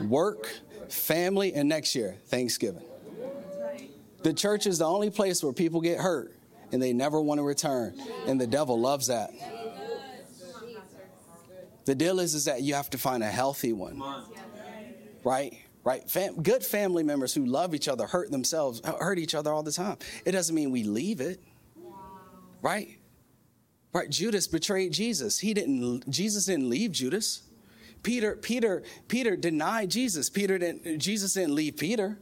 Work, 0.00 0.48
family, 0.88 1.52
and 1.54 1.68
next 1.68 1.94
year, 1.94 2.16
Thanksgiving. 2.26 2.84
The 4.22 4.32
church 4.32 4.66
is 4.66 4.78
the 4.78 4.86
only 4.86 5.10
place 5.10 5.42
where 5.42 5.52
people 5.52 5.80
get 5.80 5.98
hurt 5.98 6.32
and 6.70 6.82
they 6.82 6.92
never 6.92 7.20
want 7.20 7.38
to 7.38 7.42
return. 7.42 7.94
And 8.26 8.40
the 8.40 8.46
devil 8.46 8.80
loves 8.80 9.08
that. 9.08 9.30
The 11.84 11.94
deal 11.94 12.20
is, 12.20 12.34
is 12.34 12.44
that 12.44 12.62
you 12.62 12.74
have 12.74 12.90
to 12.90 12.98
find 12.98 13.22
a 13.22 13.30
healthy 13.30 13.72
one. 13.72 14.02
Right? 15.24 15.58
Right? 15.84 16.08
Fam- 16.08 16.42
good 16.42 16.64
family 16.64 17.02
members 17.02 17.34
who 17.34 17.44
love 17.44 17.74
each 17.74 17.88
other 17.88 18.06
hurt 18.06 18.30
themselves, 18.30 18.80
hurt 18.84 19.18
each 19.18 19.34
other 19.34 19.52
all 19.52 19.62
the 19.62 19.72
time. 19.72 19.96
It 20.24 20.32
doesn't 20.32 20.54
mean 20.54 20.70
we 20.70 20.84
leave 20.84 21.20
it. 21.20 21.42
Right? 22.60 22.98
Right, 23.92 24.08
Judas 24.08 24.46
betrayed 24.46 24.92
Jesus. 24.92 25.38
He 25.38 25.52
didn't 25.52 26.08
Jesus 26.08 26.46
didn't 26.46 26.70
leave 26.70 26.92
Judas. 26.92 27.42
Peter 28.02 28.36
Peter 28.36 28.82
Peter 29.08 29.36
denied 29.36 29.90
Jesus. 29.90 30.30
Peter 30.30 30.56
didn't 30.58 30.98
Jesus 30.98 31.34
didn't 31.34 31.54
leave 31.54 31.76
Peter. 31.76 32.18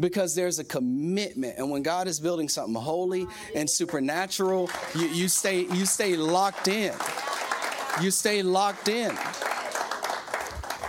Because 0.00 0.34
there's 0.34 0.58
a 0.58 0.64
commitment, 0.64 1.56
and 1.56 1.70
when 1.70 1.84
God 1.84 2.08
is 2.08 2.18
building 2.18 2.48
something 2.48 2.74
holy 2.74 3.28
and 3.54 3.70
supernatural, 3.70 4.68
you, 4.92 5.06
you 5.06 5.28
stay 5.28 5.66
you 5.72 5.86
stay 5.86 6.16
locked 6.16 6.66
in. 6.66 6.92
You 8.02 8.10
stay 8.10 8.42
locked 8.42 8.88
in. 8.88 9.16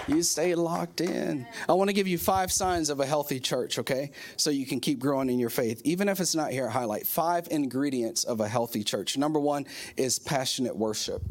You 0.08 0.22
stay 0.22 0.54
locked 0.56 1.02
in. 1.02 1.48
I 1.68 1.74
want 1.74 1.89
to 1.89 1.94
give 1.94 2.08
you 2.08 2.18
five 2.18 2.52
signs 2.52 2.89
of 2.89 3.00
a 3.00 3.06
healthy 3.06 3.39
church, 3.39 3.80
okay? 3.80 4.12
So 4.38 4.50
you 4.50 4.65
can 4.65 4.80
keep 4.80 5.00
growing 5.00 5.30
in 5.30 5.39
your 5.39 5.50
faith. 5.50 5.82
Even 5.84 6.10
if 6.10 6.20
it's 6.20 6.36
not 6.36 6.52
here, 6.52 6.70
highlight 6.70 7.08
five 7.08 7.48
ingredients 7.50 8.24
of 8.24 8.39
a 8.39 8.48
healthy 8.48 8.84
church. 8.84 9.18
Number 9.18 9.39
one 9.39 9.65
is 9.98 10.20
passionate 10.20 10.76
worship. 10.76 11.22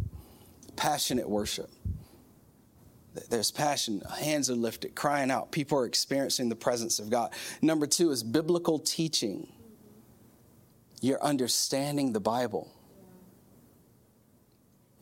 Passionate 0.76 1.28
worship. 1.28 1.70
There's 3.30 3.52
passion, 3.52 4.02
hands 4.18 4.50
are 4.50 4.56
lifted, 4.56 4.96
crying 4.96 5.30
out. 5.30 5.52
People 5.52 5.78
are 5.78 5.86
experiencing 5.86 6.48
the 6.48 6.56
presence 6.56 6.98
of 6.98 7.10
God. 7.10 7.32
Number 7.62 7.86
two 7.86 8.10
is 8.10 8.24
biblical 8.24 8.80
teaching. 8.80 9.52
You're 11.00 11.22
understanding 11.22 12.12
the 12.12 12.18
Bible. 12.18 12.73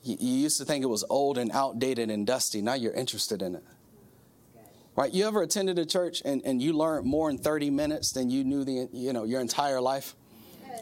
You 0.03 0.17
used 0.19 0.59
to 0.59 0.65
think 0.65 0.83
it 0.83 0.89
was 0.89 1.05
old 1.09 1.39
and 1.39 1.51
outdated 1.53 2.11
and 2.11 2.27
dusty. 2.27 2.61
Now 2.61 2.75
you're 2.75 2.93
interested 2.93 3.41
in 3.41 3.55
it. 3.55 3.63
Right? 4.97 5.13
You 5.13 5.27
ever 5.27 5.43
attended 5.43 5.79
a 5.79 5.87
church 5.87 6.23
and, 6.25 6.43
and 6.45 6.61
you 6.61 6.75
learned 6.75 7.07
more 7.07 7.31
in 7.31 7.39
30 7.39 7.71
minutes 7.71 8.13
than 8.13 8.29
you 8.29 8.45
knew 8.45 8.65
the 8.65 8.89
you 8.93 9.13
know 9.13 9.25
your 9.25 9.41
entire 9.41 9.81
life 9.81 10.15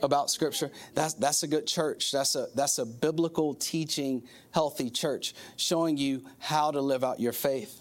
about 0.02 0.30
scripture? 0.30 0.70
That's 0.94 1.14
that's 1.14 1.42
a 1.42 1.46
good 1.46 1.66
church. 1.66 2.10
That's 2.10 2.34
a 2.34 2.48
that's 2.54 2.78
a 2.78 2.86
biblical 2.86 3.54
teaching, 3.54 4.24
healthy 4.52 4.90
church, 4.90 5.34
showing 5.56 5.96
you 5.96 6.24
how 6.38 6.70
to 6.72 6.80
live 6.80 7.04
out 7.04 7.20
your 7.20 7.32
faith. 7.32 7.80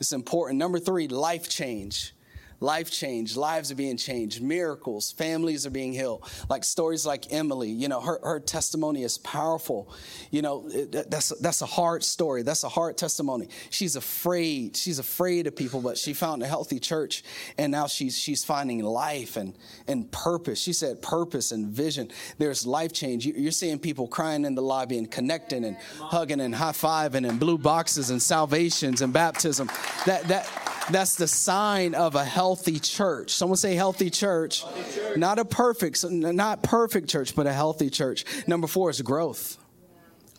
It's 0.00 0.12
important. 0.12 0.58
Number 0.58 0.78
three, 0.78 1.08
life 1.08 1.48
change 1.48 2.14
life 2.60 2.90
change, 2.90 3.36
lives 3.36 3.70
are 3.70 3.76
being 3.76 3.96
changed, 3.96 4.42
miracles, 4.42 5.12
families 5.12 5.66
are 5.66 5.70
being 5.70 5.92
healed. 5.92 6.24
Like 6.48 6.64
stories 6.64 7.06
like 7.06 7.32
Emily, 7.32 7.70
you 7.70 7.88
know, 7.88 8.00
her, 8.00 8.18
her 8.22 8.40
testimony 8.40 9.04
is 9.04 9.18
powerful. 9.18 9.92
You 10.30 10.42
know, 10.42 10.68
it, 10.68 11.10
that's, 11.10 11.28
that's 11.40 11.62
a 11.62 11.66
hard 11.66 12.02
story. 12.02 12.42
That's 12.42 12.64
a 12.64 12.68
hard 12.68 12.96
testimony. 12.96 13.48
She's 13.70 13.96
afraid. 13.96 14.76
She's 14.76 14.98
afraid 14.98 15.46
of 15.46 15.54
people, 15.54 15.80
but 15.80 15.96
she 15.96 16.14
found 16.14 16.42
a 16.42 16.46
healthy 16.46 16.80
church 16.80 17.22
and 17.56 17.70
now 17.70 17.86
she's, 17.86 18.18
she's 18.18 18.44
finding 18.44 18.82
life 18.82 19.36
and, 19.36 19.54
and 19.86 20.10
purpose. 20.10 20.60
She 20.60 20.72
said 20.72 21.00
purpose 21.00 21.52
and 21.52 21.68
vision. 21.68 22.10
There's 22.38 22.66
life 22.66 22.92
change. 22.92 23.24
You're 23.26 23.52
seeing 23.52 23.78
people 23.78 24.08
crying 24.08 24.44
in 24.44 24.54
the 24.54 24.62
lobby 24.62 24.98
and 24.98 25.10
connecting 25.10 25.64
and 25.64 25.76
hugging 26.00 26.40
and 26.40 26.54
high 26.54 26.72
fiving 26.72 27.28
and 27.28 27.38
blue 27.38 27.58
boxes 27.58 28.10
and 28.10 28.20
salvations 28.20 29.00
and 29.00 29.12
baptism. 29.12 29.70
That, 30.06 30.24
that, 30.28 30.67
that's 30.90 31.16
the 31.16 31.28
sign 31.28 31.94
of 31.94 32.14
a 32.14 32.24
healthy 32.24 32.78
church. 32.78 33.30
Someone 33.30 33.56
say 33.56 33.74
healthy 33.74 34.10
church. 34.10 34.62
healthy 34.62 35.00
church. 35.00 35.16
Not 35.16 35.38
a 35.38 35.44
perfect, 35.44 36.04
not 36.10 36.62
perfect 36.62 37.08
church, 37.08 37.34
but 37.34 37.46
a 37.46 37.52
healthy 37.52 37.90
church. 37.90 38.24
Number 38.46 38.66
four 38.66 38.90
is 38.90 39.00
growth. 39.02 39.58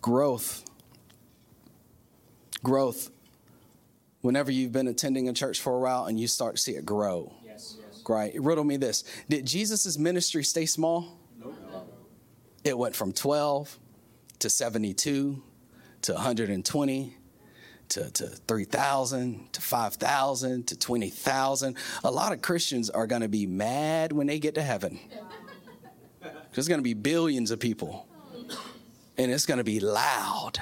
Growth. 0.01 0.65
Growth. 2.63 3.11
Whenever 4.21 4.51
you've 4.51 4.71
been 4.71 4.87
attending 4.87 5.29
a 5.29 5.33
church 5.33 5.61
for 5.61 5.75
a 5.75 5.79
while 5.79 6.05
and 6.05 6.19
you 6.19 6.27
start 6.27 6.57
to 6.57 6.61
see 6.61 6.73
it 6.73 6.85
grow. 6.85 7.33
Yes, 7.45 7.77
yes. 7.79 8.03
Right. 8.07 8.33
Riddle 8.39 8.63
me 8.63 8.77
this. 8.77 9.03
Did 9.29 9.45
Jesus' 9.45 9.97
ministry 9.97 10.43
stay 10.43 10.65
small? 10.65 11.19
Nope. 11.39 11.55
It 12.63 12.77
went 12.77 12.95
from 12.95 13.13
12 13.13 13.77
to 14.39 14.49
72 14.49 15.41
to 16.01 16.13
120 16.13 17.15
to, 17.89 18.11
to 18.11 18.27
3,000 18.27 19.53
to 19.53 19.61
5,000 19.61 20.67
to 20.67 20.77
20,000. 20.77 21.77
A 22.03 22.11
lot 22.11 22.33
of 22.33 22.41
Christians 22.41 22.89
are 22.89 23.07
going 23.07 23.21
to 23.21 23.27
be 23.27 23.45
mad 23.45 24.11
when 24.11 24.27
they 24.27 24.39
get 24.39 24.55
to 24.55 24.61
heaven. 24.61 24.99
There's 26.53 26.67
going 26.67 26.79
to 26.79 26.83
be 26.83 26.93
billions 26.93 27.51
of 27.51 27.59
people, 27.59 28.07
and 29.17 29.31
it's 29.31 29.45
going 29.45 29.59
to 29.59 29.63
be 29.63 29.79
loud 29.79 30.59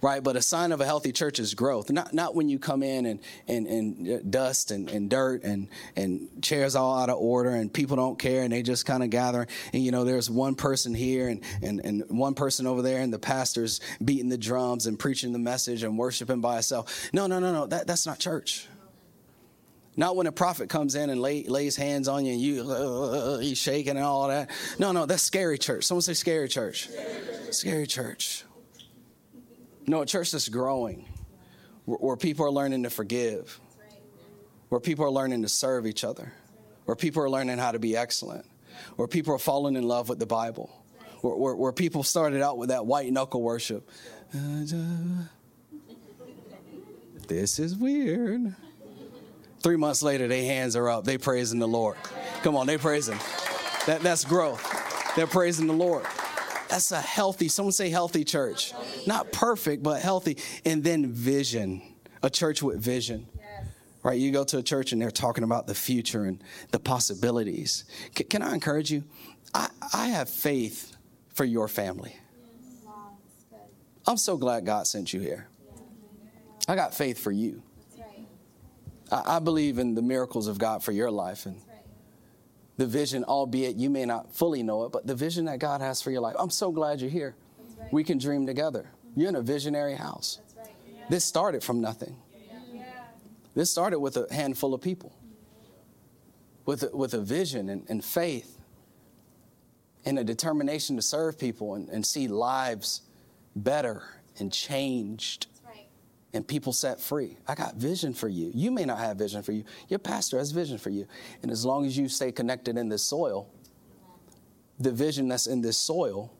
right? 0.00 0.22
But 0.22 0.36
a 0.36 0.42
sign 0.42 0.72
of 0.72 0.80
a 0.80 0.84
healthy 0.84 1.12
church 1.12 1.38
is 1.38 1.54
growth. 1.54 1.90
Not 1.90 2.12
not 2.12 2.34
when 2.34 2.48
you 2.48 2.58
come 2.58 2.82
in 2.82 3.06
and 3.06 3.20
and, 3.46 3.66
and 3.66 4.08
uh, 4.08 4.18
dust 4.28 4.70
and, 4.70 4.88
and 4.90 5.10
dirt 5.10 5.44
and 5.44 5.68
and 5.96 6.28
chairs 6.42 6.76
all 6.76 6.98
out 6.98 7.10
of 7.10 7.18
order 7.18 7.50
and 7.50 7.72
people 7.72 7.96
don't 7.96 8.18
care 8.18 8.42
and 8.42 8.52
they 8.52 8.62
just 8.62 8.86
kind 8.86 9.02
of 9.02 9.10
gather 9.10 9.46
and 9.72 9.84
you 9.84 9.90
know 9.90 10.04
there's 10.04 10.30
one 10.30 10.54
person 10.54 10.94
here 10.94 11.28
and, 11.28 11.42
and 11.62 11.80
and 11.84 12.04
one 12.08 12.34
person 12.34 12.66
over 12.66 12.82
there 12.82 13.00
and 13.00 13.12
the 13.12 13.18
pastor's 13.18 13.80
beating 14.04 14.28
the 14.28 14.38
drums 14.38 14.86
and 14.86 14.98
preaching 14.98 15.32
the 15.32 15.38
message 15.38 15.82
and 15.82 15.98
worshiping 15.98 16.40
by 16.40 16.58
itself. 16.58 17.08
No, 17.12 17.26
no, 17.26 17.38
no, 17.38 17.52
no. 17.52 17.66
That 17.66 17.86
that's 17.86 18.06
not 18.06 18.18
church. 18.18 18.68
Not 19.96 20.14
when 20.14 20.28
a 20.28 20.32
prophet 20.32 20.68
comes 20.68 20.94
in 20.94 21.10
and 21.10 21.20
lay, 21.20 21.42
lays 21.42 21.74
hands 21.74 22.06
on 22.06 22.24
you 22.24 22.32
and 22.32 22.40
you 22.40 22.62
uh, 22.62 22.72
uh, 22.72 23.34
uh 23.34 23.38
he's 23.38 23.58
shaking 23.58 23.96
and 23.96 24.04
all 24.04 24.28
that. 24.28 24.48
No, 24.78 24.92
no, 24.92 25.06
that's 25.06 25.24
scary 25.24 25.58
church. 25.58 25.84
Someone 25.84 26.02
say 26.02 26.14
scary 26.14 26.46
church. 26.46 26.88
Scary 26.88 27.26
church. 27.26 27.54
Scary 27.54 27.86
church. 27.88 28.44
No, 29.88 30.02
a 30.02 30.06
church 30.06 30.32
that's 30.32 30.50
growing, 30.50 31.06
where 31.86 32.16
people 32.16 32.44
are 32.44 32.50
learning 32.50 32.82
to 32.82 32.90
forgive, 32.90 33.58
where 34.68 34.80
people 34.80 35.06
are 35.06 35.10
learning 35.10 35.40
to 35.42 35.48
serve 35.48 35.86
each 35.86 36.04
other, 36.04 36.30
where 36.84 36.94
people 36.94 37.22
are 37.22 37.30
learning 37.30 37.56
how 37.56 37.72
to 37.72 37.78
be 37.78 37.96
excellent, 37.96 38.44
where 38.96 39.08
people 39.08 39.34
are 39.34 39.38
falling 39.38 39.76
in 39.76 39.84
love 39.84 40.10
with 40.10 40.18
the 40.18 40.26
Bible, 40.26 40.70
where, 41.22 41.34
where, 41.34 41.54
where 41.56 41.72
people 41.72 42.02
started 42.02 42.42
out 42.42 42.58
with 42.58 42.68
that 42.68 42.84
white 42.84 43.10
knuckle 43.10 43.40
worship. 43.40 43.88
This 47.26 47.58
is 47.58 47.74
weird. 47.74 48.54
Three 49.62 49.76
months 49.76 50.02
later, 50.02 50.28
their 50.28 50.44
hands 50.44 50.76
are 50.76 50.88
up. 50.90 51.04
They 51.04 51.16
praising 51.16 51.60
the 51.60 51.68
Lord. 51.68 51.96
Come 52.42 52.56
on, 52.56 52.66
they 52.66 52.76
praise 52.76 53.08
Him. 53.08 53.18
That, 53.86 54.02
that's 54.02 54.26
growth. 54.26 54.62
They're 55.16 55.26
praising 55.26 55.66
the 55.66 55.72
Lord. 55.72 56.04
That's 56.68 56.92
a 56.92 57.00
healthy, 57.00 57.48
someone 57.48 57.72
say 57.72 57.88
healthy 57.88 58.24
church. 58.24 58.72
Not 59.06 59.32
perfect, 59.32 59.82
but 59.82 60.02
healthy. 60.02 60.36
And 60.64 60.84
then 60.84 61.10
vision, 61.10 61.82
a 62.22 62.30
church 62.30 62.62
with 62.62 62.78
vision. 62.78 63.26
Right? 64.02 64.18
You 64.18 64.30
go 64.30 64.44
to 64.44 64.58
a 64.58 64.62
church 64.62 64.92
and 64.92 65.02
they're 65.02 65.10
talking 65.10 65.44
about 65.44 65.66
the 65.66 65.74
future 65.74 66.24
and 66.24 66.42
the 66.70 66.78
possibilities. 66.78 67.84
C- 68.16 68.24
can 68.24 68.42
I 68.42 68.54
encourage 68.54 68.90
you? 68.90 69.04
I, 69.54 69.68
I 69.92 70.08
have 70.08 70.30
faith 70.30 70.96
for 71.34 71.44
your 71.44 71.68
family. 71.68 72.16
I'm 74.06 74.16
so 74.16 74.36
glad 74.36 74.64
God 74.64 74.86
sent 74.86 75.12
you 75.12 75.20
here. 75.20 75.48
I 76.68 76.74
got 76.74 76.94
faith 76.94 77.18
for 77.18 77.32
you. 77.32 77.62
I, 79.10 79.36
I 79.36 79.38
believe 79.40 79.78
in 79.78 79.94
the 79.94 80.02
miracles 80.02 80.46
of 80.46 80.58
God 80.58 80.82
for 80.82 80.92
your 80.92 81.10
life 81.10 81.44
and 81.46 81.60
the 82.78 82.86
vision, 82.86 83.24
albeit 83.24 83.76
you 83.76 83.90
may 83.90 84.06
not 84.06 84.34
fully 84.34 84.62
know 84.62 84.84
it, 84.84 84.92
but 84.92 85.06
the 85.06 85.14
vision 85.14 85.44
that 85.46 85.58
God 85.58 85.80
has 85.80 86.00
for 86.00 86.10
your 86.12 86.20
life. 86.20 86.36
I'm 86.38 86.48
so 86.48 86.70
glad 86.70 87.00
you're 87.00 87.10
here. 87.10 87.34
We 87.90 88.04
can 88.04 88.18
dream 88.18 88.46
together. 88.46 88.90
You're 89.14 89.28
in 89.28 89.36
a 89.36 89.42
visionary 89.42 89.96
house. 89.96 90.38
This 91.10 91.24
started 91.24 91.62
from 91.62 91.80
nothing. 91.80 92.16
This 93.54 93.70
started 93.70 93.98
with 93.98 94.16
a 94.16 94.32
handful 94.32 94.72
of 94.74 94.80
people, 94.80 95.12
with 96.64 96.84
a, 96.84 96.96
with 96.96 97.14
a 97.14 97.20
vision 97.20 97.68
and, 97.68 97.84
and 97.88 98.04
faith 98.04 98.60
and 100.04 100.16
a 100.16 100.24
determination 100.24 100.94
to 100.94 101.02
serve 101.02 101.36
people 101.36 101.74
and, 101.74 101.88
and 101.88 102.06
see 102.06 102.28
lives 102.28 103.02
better 103.56 104.04
and 104.38 104.52
changed 104.52 105.48
and 106.38 106.46
people 106.46 106.72
set 106.72 107.00
free. 107.00 107.36
I 107.48 107.56
got 107.56 107.74
vision 107.74 108.14
for 108.14 108.28
you. 108.28 108.52
You 108.54 108.70
may 108.70 108.84
not 108.84 109.00
have 109.00 109.16
vision 109.16 109.42
for 109.42 109.50
you. 109.50 109.64
Your 109.88 109.98
pastor 109.98 110.38
has 110.38 110.52
vision 110.52 110.78
for 110.78 110.88
you. 110.88 111.04
And 111.42 111.50
as 111.50 111.64
long 111.64 111.84
as 111.84 111.98
you 111.98 112.08
stay 112.08 112.30
connected 112.30 112.78
in 112.78 112.88
this 112.88 113.02
soil, 113.02 113.50
the 114.78 114.92
vision 114.92 115.26
that's 115.26 115.48
in 115.48 115.62
this 115.62 115.76
soil 115.76 116.32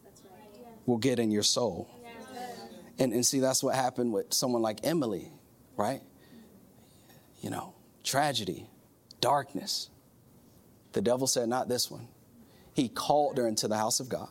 will 0.87 0.99
get 0.99 1.19
in 1.19 1.33
your 1.33 1.43
soul. 1.43 1.91
And, 3.01 3.13
and 3.13 3.27
see, 3.27 3.41
that's 3.41 3.61
what 3.61 3.75
happened 3.75 4.13
with 4.13 4.33
someone 4.33 4.63
like 4.63 4.87
Emily, 4.87 5.33
right? 5.77 6.01
You 7.41 7.51
know, 7.51 7.75
tragedy, 8.05 8.69
darkness. 9.21 9.91
The 10.93 11.03
devil 11.03 11.27
said, 11.27 11.49
Not 11.49 11.69
this 11.69 11.91
one. 11.91 12.07
He 12.73 12.89
called 12.89 13.37
her 13.37 13.49
into 13.49 13.67
the 13.67 13.77
house 13.77 13.99
of 13.99 14.09
God. 14.09 14.29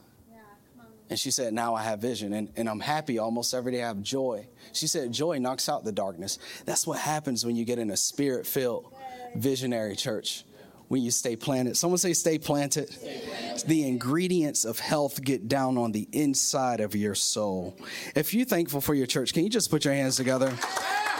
And 1.09 1.17
she 1.17 1.31
said, 1.31 1.53
Now 1.53 1.75
I 1.75 1.83
have 1.83 1.99
vision 1.99 2.33
and, 2.33 2.49
and 2.55 2.69
I'm 2.69 2.79
happy 2.79 3.19
almost 3.19 3.53
every 3.53 3.71
day. 3.71 3.83
I 3.83 3.87
have 3.87 4.01
joy. 4.01 4.47
She 4.73 4.87
said, 4.87 5.11
Joy 5.11 5.39
knocks 5.39 5.69
out 5.69 5.83
the 5.85 5.91
darkness. 5.91 6.39
That's 6.65 6.85
what 6.85 6.99
happens 6.99 7.45
when 7.45 7.55
you 7.55 7.65
get 7.65 7.79
in 7.79 7.91
a 7.91 7.97
spirit 7.97 8.45
filled 8.45 8.93
visionary 9.35 9.95
church. 9.95 10.43
When 10.89 11.01
you 11.01 11.11
stay 11.11 11.35
planted. 11.35 11.75
Someone 11.75 11.97
say, 11.97 12.13
stay 12.13 12.37
planted. 12.37 12.89
stay 12.89 13.21
planted. 13.27 13.67
The 13.67 13.85
ingredients 13.89 14.63
of 14.63 14.79
health 14.79 15.21
get 15.21 15.49
down 15.49 15.77
on 15.77 15.91
the 15.91 16.07
inside 16.13 16.79
of 16.79 16.95
your 16.95 17.13
soul. 17.13 17.77
If 18.15 18.33
you're 18.33 18.45
thankful 18.45 18.79
for 18.79 18.95
your 18.95 19.05
church, 19.05 19.33
can 19.33 19.43
you 19.43 19.49
just 19.49 19.69
put 19.69 19.83
your 19.83 19.93
hands 19.93 20.15
together? 20.15 20.53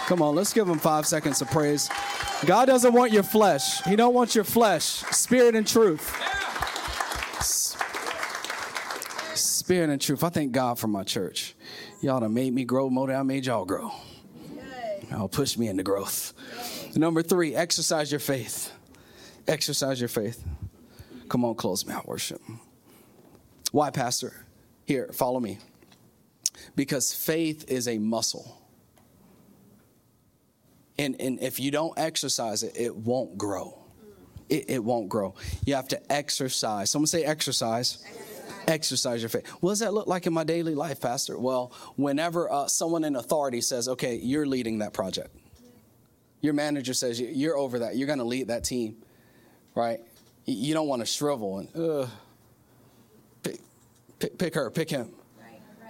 Come 0.05 0.21
on, 0.21 0.35
let's 0.35 0.53
give 0.53 0.67
them 0.67 0.79
five 0.79 1.05
seconds 1.05 1.41
of 1.41 1.51
praise. 1.51 1.89
God 2.45 2.67
doesn't 2.67 2.93
want 2.93 3.11
your 3.11 3.23
flesh. 3.23 3.81
He 3.81 3.97
don't 3.97 4.13
want 4.13 4.35
your 4.35 4.45
flesh. 4.45 4.83
Spirit 4.83 5.53
and 5.53 5.67
truth. 5.67 6.15
Spirit 9.67 9.89
and 9.89 9.99
truth. 10.01 10.23
I 10.23 10.29
thank 10.29 10.53
God 10.53 10.79
for 10.79 10.87
my 10.87 11.03
church. 11.03 11.53
Y'all 11.99 12.21
done 12.21 12.33
made 12.33 12.53
me 12.53 12.63
grow 12.63 12.89
more 12.89 13.07
than 13.07 13.17
I 13.17 13.23
made 13.23 13.47
y'all 13.47 13.65
grow. 13.65 13.91
Y'all 15.11 15.27
push 15.27 15.57
me 15.57 15.67
into 15.67 15.83
growth. 15.83 16.33
Number 16.95 17.21
three, 17.21 17.53
exercise 17.53 18.09
your 18.09 18.21
faith. 18.21 18.71
Exercise 19.45 19.99
your 19.99 20.07
faith. 20.07 20.41
Come 21.27 21.43
on, 21.43 21.55
close 21.55 21.85
me 21.85 21.93
out, 21.93 22.07
worship. 22.07 22.39
Why, 23.73 23.89
Pastor? 23.89 24.33
Here, 24.85 25.09
follow 25.11 25.41
me. 25.41 25.57
Because 26.77 27.13
faith 27.13 27.69
is 27.69 27.89
a 27.89 27.97
muscle. 27.97 28.61
And, 30.97 31.19
and 31.19 31.41
if 31.41 31.59
you 31.59 31.71
don't 31.71 31.99
exercise 31.99 32.63
it, 32.63 32.77
it 32.77 32.95
won't 32.95 33.37
grow. 33.37 33.77
It, 34.47 34.69
it 34.69 34.81
won't 34.81 35.09
grow. 35.09 35.35
You 35.65 35.75
have 35.75 35.89
to 35.89 36.09
exercise. 36.09 36.89
Someone 36.89 37.07
say 37.07 37.25
exercise. 37.25 38.01
Exercise 38.01 38.36
your 38.67 39.29
faith. 39.29 39.47
What 39.61 39.71
does 39.71 39.79
that 39.79 39.93
look 39.93 40.07
like 40.07 40.27
in 40.27 40.33
my 40.33 40.43
daily 40.43 40.75
life, 40.75 40.99
Pastor? 40.99 41.39
Well, 41.39 41.71
whenever 41.95 42.51
uh, 42.51 42.67
someone 42.67 43.03
in 43.03 43.15
authority 43.15 43.61
says, 43.61 43.87
okay, 43.87 44.15
you're 44.15 44.45
leading 44.45 44.79
that 44.79 44.93
project, 44.93 45.35
your 46.41 46.53
manager 46.53 46.93
says, 46.93 47.19
you're 47.19 47.57
over 47.57 47.79
that, 47.79 47.95
you're 47.95 48.07
going 48.07 48.19
to 48.19 48.25
lead 48.25 48.47
that 48.47 48.63
team, 48.63 48.97
right? 49.73 49.99
You 50.45 50.73
don't 50.73 50.87
want 50.87 51.01
to 51.01 51.05
shrivel 51.05 51.59
and, 51.59 51.75
uh, 51.75 52.07
pick, 53.43 53.59
pick, 54.19 54.37
pick 54.37 54.55
her, 54.55 54.69
pick 54.69 54.89
him. 54.89 55.11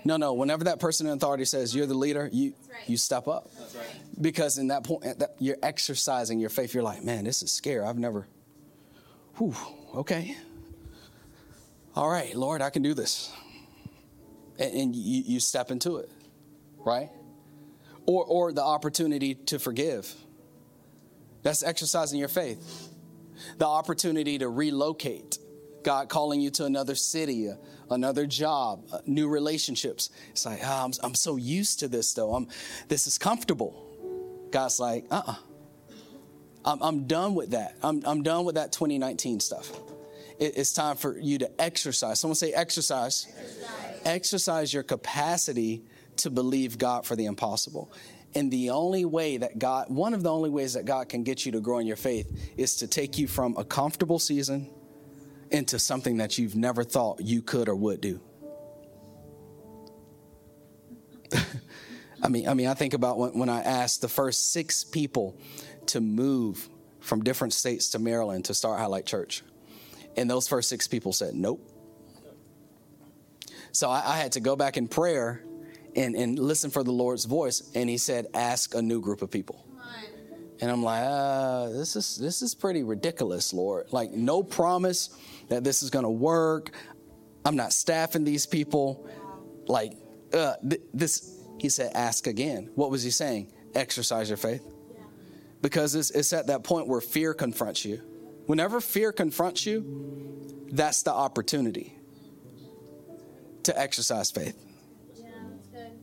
No, 0.06 0.16
no. 0.16 0.34
Whenever 0.34 0.64
that 0.66 0.80
person 0.80 1.06
in 1.08 1.14
authority 1.14 1.44
says 1.44 1.76
you're 1.76 1.86
the 1.86 1.94
leader, 1.94 2.30
you 2.32 2.54
right. 2.72 2.88
you 2.88 2.96
step 2.96 3.28
up. 3.28 3.50
Right. 3.76 3.86
Because 4.22 4.58
in 4.58 4.70
that 4.70 4.86
point, 4.86 5.04
that, 5.20 5.36
you're 5.40 5.58
exercising 5.62 6.40
your 6.40 6.50
faith. 6.50 6.74
You're 6.74 6.84
like, 6.84 7.04
man, 7.04 7.26
this 7.26 7.44
is 7.44 7.52
scary. 7.52 7.86
I've 7.86 7.98
never. 7.98 8.26
Whew. 9.36 9.54
Okay. 9.96 10.38
All 11.98 12.08
right, 12.08 12.36
Lord, 12.36 12.62
I 12.62 12.70
can 12.70 12.84
do 12.84 12.94
this. 12.94 13.32
And, 14.60 14.72
and 14.72 14.96
you, 14.96 15.24
you 15.26 15.40
step 15.40 15.72
into 15.72 15.98
it, 15.98 16.12
right? 16.86 17.10
Or 18.06 18.24
or 18.24 18.54
the 18.54 18.64
opportunity 18.64 19.34
to 19.34 19.58
forgive. 19.58 20.14
That's 21.42 21.64
exercising 21.64 22.20
your 22.20 22.28
faith. 22.28 22.90
The 23.58 23.66
opportunity 23.66 24.38
to 24.38 24.48
relocate. 24.48 25.40
God 25.82 26.08
calling 26.08 26.40
you 26.40 26.52
to 26.52 26.66
another 26.66 26.94
city, 26.94 27.52
another 27.90 28.28
job, 28.28 28.88
new 29.08 29.28
relationships. 29.28 30.12
It's 30.30 30.46
like, 30.46 30.60
oh, 30.64 30.86
I'm, 30.86 30.92
I'm 31.02 31.16
so 31.16 31.36
used 31.36 31.80
to 31.80 31.88
this 31.88 32.14
though. 32.14 32.36
I'm, 32.36 32.48
this 32.90 33.08
is 33.08 33.18
comfortable. 33.18 34.48
God's 34.52 34.80
like, 34.80 35.06
uh 35.10 35.16
uh-uh. 35.16 35.32
uh. 35.32 35.36
I'm, 36.64 36.84
I'm 36.84 37.08
done 37.08 37.34
with 37.34 37.52
that. 37.52 37.76
I'm, 37.82 38.04
I'm 38.06 38.22
done 38.22 38.46
with 38.46 38.54
that 38.54 38.72
2019 38.72 39.40
stuff. 39.40 39.72
It, 40.40 40.58
it's 40.58 40.74
time 40.74 40.96
for 40.98 41.18
you 41.18 41.38
to 41.40 41.62
exercise. 41.62 42.20
Someone 42.20 42.36
say, 42.36 42.54
exercise. 42.54 43.28
Exercise, 43.38 44.02
exercise 44.06 44.74
your 44.74 44.84
capacity 44.84 45.84
to 46.18 46.30
believe 46.30 46.78
God 46.78 47.06
for 47.06 47.16
the 47.16 47.26
impossible. 47.26 47.92
And 48.36 48.52
the 48.52 48.70
only 48.72 49.06
way 49.06 49.38
that 49.38 49.58
God, 49.58 49.90
one 49.90 50.14
of 50.14 50.22
the 50.24 50.32
only 50.32 50.50
ways 50.50 50.74
that 50.74 50.86
God 50.86 51.10
can 51.10 51.24
get 51.24 51.46
you 51.46 51.52
to 51.54 51.60
grow 51.60 51.80
in 51.80 51.88
your 51.88 51.96
faith 51.96 52.52
is 52.58 52.76
to 52.78 52.88
take 52.88 53.18
you 53.18 53.28
from 53.28 53.56
a 53.58 53.64
comfortable 53.64 54.20
season 54.20 54.70
into 55.50 55.80
something 55.80 56.18
that 56.18 56.38
you've 56.38 56.56
never 56.56 56.84
thought 56.84 57.22
you 57.22 57.42
could 57.42 57.70
or 57.70 57.76
would 57.76 58.02
do. 58.02 58.20
I 62.22 62.28
mean, 62.30 62.48
I 62.48 62.54
mean, 62.54 62.68
I 62.68 62.74
think 62.74 62.94
about 62.94 63.18
when, 63.18 63.38
when 63.38 63.50
I 63.50 63.62
asked 63.62 64.02
the 64.02 64.10
first 64.10 64.52
six 64.52 64.84
people 64.84 65.38
to 65.88 66.02
move 66.02 66.70
from 67.00 67.24
different 67.24 67.54
states 67.54 67.90
to 67.92 68.00
Maryland 68.00 68.46
to 68.46 68.54
start 68.54 68.80
Highlight 68.80 69.06
Church, 69.06 69.44
and 70.18 70.30
those 70.30 70.48
first 70.48 70.70
six 70.70 70.88
people 70.88 71.14
said 71.14 71.34
nope. 71.34 71.62
So 73.72 73.90
I, 73.90 74.14
I 74.14 74.18
had 74.18 74.32
to 74.34 74.40
go 74.40 74.56
back 74.56 74.76
in 74.78 74.88
prayer 74.88 75.44
and, 75.96 76.16
and 76.16 76.40
listen 76.40 76.72
for 76.72 76.84
the 76.84 76.92
Lord's 76.92 77.26
voice, 77.26 77.72
and 77.76 77.90
He 77.90 77.98
said, 77.98 78.28
"Ask 78.34 78.76
a 78.76 78.82
new 78.82 79.02
group 79.02 79.22
of 79.22 79.32
people." 79.32 79.64
And 80.60 80.72
I'm 80.72 80.82
like, 80.82 81.04
uh, 81.04 81.70
this 81.70 81.96
is 81.96 82.18
this 82.18 82.42
is 82.42 82.56
pretty 82.56 82.84
ridiculous, 82.84 83.54
Lord. 83.54 83.88
Like, 83.92 84.12
no 84.12 84.42
promise 84.42 85.10
that 85.50 85.64
this 85.64 85.84
is 85.84 85.90
going 85.90 86.04
to 86.04 86.10
work. 86.10 86.72
I'm 87.46 87.56
not 87.56 87.72
staffing 87.74 88.24
these 88.24 88.46
people. 88.46 89.08
Like, 89.68 89.94
uh, 90.34 90.56
th- 90.68 90.82
this, 90.94 91.40
he 91.60 91.70
said, 91.70 91.92
ask 91.94 92.28
again. 92.28 92.72
What 92.76 92.90
was 92.90 93.04
he 93.04 93.12
saying? 93.12 93.52
Exercise 93.76 94.30
your 94.30 94.38
faith. 94.38 94.64
Because 95.62 95.96
it's, 95.96 96.12
it's 96.12 96.34
at 96.34 96.48
that 96.48 96.64
point 96.64 96.88
where 96.88 97.02
fear 97.02 97.34
confronts 97.34 97.86
you. 97.86 98.02
Whenever 98.48 98.82
fear 98.82 99.12
confronts 99.12 99.66
you, 99.66 100.68
that's 100.72 101.04
the 101.04 101.14
opportunity 101.14 101.98
to 103.64 103.80
exercise 103.80 104.32
faith. 104.32 104.58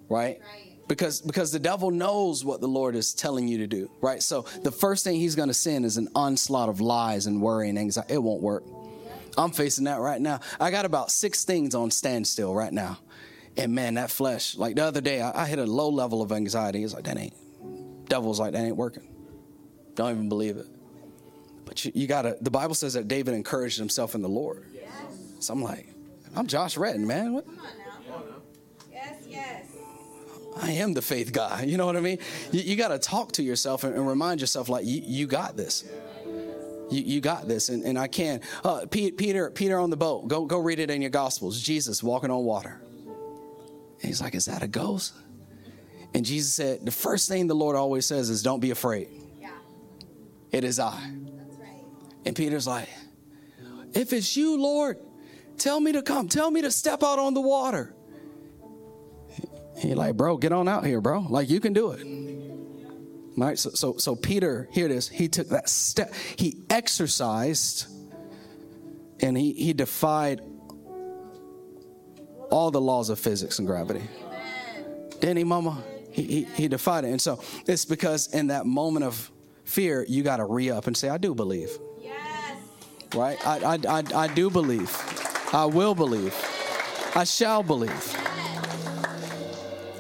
right? 0.09 0.41
because 0.87 1.23
because 1.23 1.51
the 1.51 1.59
devil 1.59 1.91
knows 1.91 2.45
what 2.45 2.61
the 2.61 2.69
lord 2.69 2.95
is 2.95 3.15
telling 3.15 3.49
you 3.49 3.57
to 3.57 3.67
do 3.67 3.91
right 4.03 4.23
so 4.23 4.43
the 4.63 4.71
first 4.71 5.03
thing 5.03 5.19
he's 5.19 5.35
going 5.35 5.49
to 5.49 5.55
send 5.55 5.83
is 5.83 5.97
an 5.97 6.07
onslaught 6.15 6.69
of 6.69 6.79
lies 6.79 7.25
and 7.25 7.41
worry 7.41 7.71
and 7.71 7.79
anxiety 7.79 8.13
it 8.13 8.23
won't 8.23 8.43
work 8.43 8.63
I'm 9.37 9.51
facing 9.51 9.85
that 9.85 9.99
right 10.01 10.21
now. 10.21 10.41
I 10.61 10.71
got 10.71 10.85
about 10.85 11.11
six 11.11 11.45
things 11.45 11.75
on 11.75 11.91
standstill 11.91 12.55
right 12.55 12.73
now. 12.73 12.99
And 13.57 13.75
man, 13.75 13.95
that 13.95 14.11
flesh, 14.11 14.57
like 14.57 14.77
the 14.77 14.85
other 14.85 15.01
day, 15.01 15.21
I, 15.21 15.43
I 15.43 15.47
hit 15.47 15.59
a 15.59 15.67
low 15.67 15.89
level 15.89 16.23
of 16.23 16.33
anxiety. 16.33 16.83
It's 16.83 16.95
like, 16.95 17.05
that 17.05 17.17
ain't, 17.19 17.35
devil's 18.09 18.41
like, 18.41 18.53
that 18.53 18.65
ain't 18.65 18.77
working. 18.77 19.09
Don't 19.95 20.11
even 20.11 20.29
believe 20.29 20.57
it. 20.57 20.67
But 21.65 21.85
you, 21.85 21.93
you 21.95 22.07
gotta, 22.07 22.37
the 22.41 22.51
Bible 22.51 22.75
says 22.75 22.95
that 22.95 23.09
David 23.09 23.35
encouraged 23.35 23.79
himself 23.79 24.15
in 24.15 24.23
the 24.23 24.29
Lord. 24.29 24.67
Yes. 24.73 24.91
So 25.41 25.53
I'm 25.53 25.63
like, 25.63 25.89
I'm 26.37 26.47
Josh 26.47 26.77
Redding, 26.77 27.07
man. 27.07 27.33
What? 27.33 27.47
Come 27.47 27.59
on 27.59 27.65
now. 27.79 28.35
Yes, 28.93 29.15
yes. 29.29 29.67
I 30.57 30.73
am 30.73 30.95
the 30.95 31.03
faith 31.03 31.33
guy. 31.33 31.65
You 31.75 31.79
know 31.79 31.87
what 31.87 31.97
I 31.97 32.01
mean? 32.01 32.19
You, 32.53 32.61
you 32.61 32.77
got 32.77 32.89
to 32.89 32.99
talk 32.99 33.33
to 33.33 33.43
yourself 33.43 33.85
and, 33.85 33.95
and, 33.95 34.07
remind 34.07 34.41
yourself, 34.41 34.69
like, 34.69 34.85
you, 34.85 35.03
you 35.05 35.27
got 35.27 35.57
this. 35.57 35.85
You, 36.91 37.01
you 37.01 37.21
got 37.21 37.49
this, 37.49 37.71
and, 37.71 37.83
and 37.83 37.99
I 37.99 38.09
can. 38.09 38.43
Uh, 38.63 38.85
Peter, 38.91 39.51
Peter 39.51 39.79
on 39.79 39.91
the 39.91 39.97
boat. 39.97 40.29
Go, 40.29 40.45
go 40.45 40.59
read 40.59 40.79
it 40.79 40.91
in 40.91 41.01
your 41.01 41.11
Gospels. 41.11 41.61
Jesus 41.61 42.03
walking 42.03 42.31
on 42.31 42.45
water. 42.45 42.81
And 44.05 44.09
he's 44.11 44.21
like, 44.21 44.35
"Is 44.35 44.45
that 44.45 44.63
a 44.63 44.69
ghost?" 44.69 45.15
And 46.13 46.27
Jesus 46.27 46.53
said, 46.53 46.85
"The 46.85 46.93
first 46.93 47.27
thing 47.27 47.47
the 47.47 47.55
Lord 47.55 47.75
always 47.75 48.05
says 48.05 48.29
is, 48.29 48.43
don't 48.43 48.61
be 48.61 48.71
afraid. 48.71 49.09
Yeah. 49.41 49.49
It 50.53 50.63
is 50.63 50.79
I." 50.79 51.11
And 52.25 52.35
Peter's 52.35 52.67
like, 52.67 52.89
"If 53.93 54.13
it's 54.13 54.37
you, 54.37 54.61
Lord, 54.61 54.99
tell 55.59 55.81
me 55.81 55.93
to 55.93 56.03
come. 56.03 56.29
Tell 56.29 56.51
me 56.51 56.63
to 56.63 56.71
step 56.71 57.03
out 57.03 57.19
on 57.19 57.35
the 57.35 57.41
water." 57.41 57.95
He 59.79 59.95
like, 59.95 60.17
"Bro, 60.17 60.39
get 60.39 60.53
on 60.53 60.69
out 60.69 60.87
here, 60.87 61.01
bro. 61.01 61.21
Like 61.21 61.51
you 61.51 61.61
can 61.61 61.73
do 61.73 61.91
it." 61.93 62.07
Right? 63.37 63.59
So, 63.59 63.71
so, 63.71 63.97
so 63.99 64.15
Peter, 64.15 64.69
here 64.71 64.87
it 64.87 64.93
is. 64.93 65.09
He 65.09 65.29
took 65.29 65.49
that 65.49 65.69
step. 65.69 66.15
He 66.37 66.59
exercised 66.71 67.87
and 69.21 69.37
he, 69.37 69.53
he 69.53 69.73
defied 69.73 70.41
all 72.51 72.71
the 72.71 72.81
laws 72.81 73.11
of 73.11 73.19
physics 73.19 73.59
and 73.59 73.67
gravity. 73.67 74.03
Didn't 75.21 75.39
he, 75.39 75.45
mama? 75.45 75.83
He, 76.11 76.23
he, 76.23 76.43
he 76.45 76.69
defied 76.69 77.05
it. 77.05 77.09
And 77.09 77.21
so 77.21 77.41
it's 77.67 77.85
because 77.85 78.33
in 78.33 78.49
that 78.49 78.67
moment 78.67 79.05
of 79.05 79.31
fear, 79.65 80.05
you 80.09 80.23
got 80.23 80.37
to 80.37 80.45
re 80.45 80.71
up 80.71 80.87
and 80.87 80.97
say, 80.97 81.09
I 81.09 81.19
do 81.19 81.35
believe. 81.35 81.71
Right? 83.15 83.39
I, 83.47 83.75
I, 83.75 83.79
I, 83.99 84.03
I 84.15 84.35
do 84.35 84.51
believe. 84.51 84.95
I 85.53 85.67
will 85.67 85.95
believe. 85.95 86.35
I 87.15 87.25
shall 87.25 87.63
believe. 87.63 88.17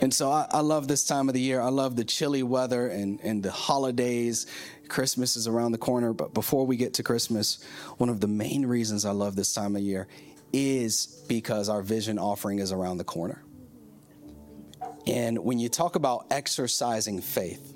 And 0.01 0.13
so 0.13 0.31
I, 0.31 0.47
I, 0.51 0.61
love 0.61 0.89
this 0.89 1.05
time 1.05 1.29
of 1.29 1.35
the 1.35 1.41
year. 1.41 1.61
I 1.61 1.71
love 1.71 1.97
the 1.97 2.05
chilly 2.05 2.43
weather 2.43 2.89
and, 2.89 3.21
and 3.23 3.43
the 3.43 3.51
holidays. 3.51 4.47
Christmas 4.89 5.37
is 5.37 5.47
around 5.47 5.73
the 5.73 5.79
corner. 5.79 6.13
But 6.13 6.35
before 6.35 6.67
we 6.67 6.77
get 6.77 6.95
to 6.95 7.03
Christmas, 7.03 7.65
one 7.97 8.11
of 8.11 8.21
the 8.21 8.29
main 8.29 8.67
reasons 8.67 9.05
I 9.05 9.13
love 9.13 9.37
this 9.37 9.55
time 9.55 9.77
of 9.77 9.83
year 9.83 10.09
is 10.53 11.25
because 11.29 11.69
our 11.69 11.83
vision 11.83 12.19
offering 12.19 12.59
is 12.59 12.71
around 12.71 12.99
the 12.99 13.05
corner. 13.05 13.43
And 15.07 15.39
when 15.39 15.59
you 15.59 15.69
talk 15.69 15.97
about 15.97 16.27
exercising 16.31 17.21
faith, 17.21 17.74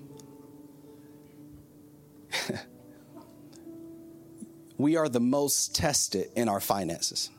we 4.78 4.96
are 4.96 5.08
the 5.08 5.20
most 5.20 5.74
tested 5.74 6.30
in 6.36 6.48
our 6.48 6.60
finances. 6.60 7.30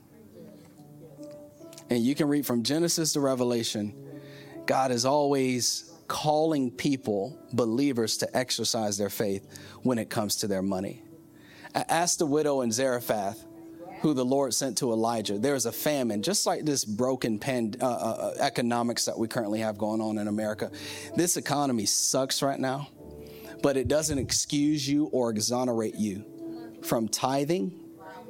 And 1.90 2.04
you 2.04 2.14
can 2.14 2.28
read 2.28 2.46
from 2.46 2.62
Genesis 2.64 3.14
to 3.14 3.22
Revelation 3.22 3.96
God 4.66 4.92
is 4.92 5.04
always 5.04 5.92
calling 6.08 6.70
people, 6.70 7.40
believers, 7.54 8.18
to 8.18 8.38
exercise 8.38 9.00
their 9.00 9.10
faith 9.10 9.58
when 9.82 9.98
it 9.98 10.12
comes 10.12 10.36
to 10.38 10.48
their 10.48 10.62
money. 10.62 11.02
Ask 11.74 12.20
the 12.20 12.28
widow 12.28 12.62
in 12.62 12.72
Zarephath, 12.72 13.44
who 14.02 14.14
the 14.14 14.24
Lord 14.24 14.54
sent 14.54 14.78
to 14.78 14.92
Elijah. 14.92 15.40
There 15.40 15.56
is 15.56 15.66
a 15.66 15.72
famine, 15.72 16.22
just 16.22 16.46
like 16.46 16.66
this 16.66 16.86
broken 16.86 17.40
pan, 17.40 17.74
uh, 17.82 17.86
uh, 17.86 17.90
uh, 17.90 18.34
economics 18.40 19.06
that 19.06 19.18
we 19.18 19.28
currently 19.28 19.62
have 19.62 19.80
going 19.80 20.02
on 20.02 20.20
in 20.20 20.28
America. 20.28 20.70
This 21.16 21.36
economy 21.36 21.88
sucks 21.88 22.44
right 22.44 22.60
now, 22.60 22.90
but 23.64 23.76
it 23.76 23.88
doesn't 23.88 24.20
excuse 24.20 24.88
you 24.88 25.06
or 25.06 25.32
exonerate 25.32 25.96
you 25.96 26.26
from 26.84 27.08
tithing. 27.08 27.74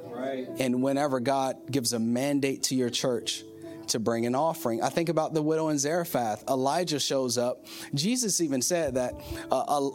Right. 0.04 0.46
And 0.58 0.82
whenever 0.82 1.20
God 1.20 1.70
gives 1.70 1.92
a 1.92 1.98
mandate 1.98 2.64
to 2.64 2.74
your 2.74 2.90
church 2.90 3.44
to 3.90 3.98
bring 3.98 4.26
an 4.26 4.34
offering. 4.34 4.82
I 4.82 4.88
think 4.88 5.08
about 5.08 5.34
the 5.34 5.42
widow 5.42 5.68
in 5.68 5.78
Zarephath. 5.78 6.44
Elijah 6.48 7.00
shows 7.00 7.36
up. 7.38 7.66
Jesus 7.94 8.40
even 8.40 8.62
said 8.62 8.94
that 8.94 9.14
uh, 9.50 9.90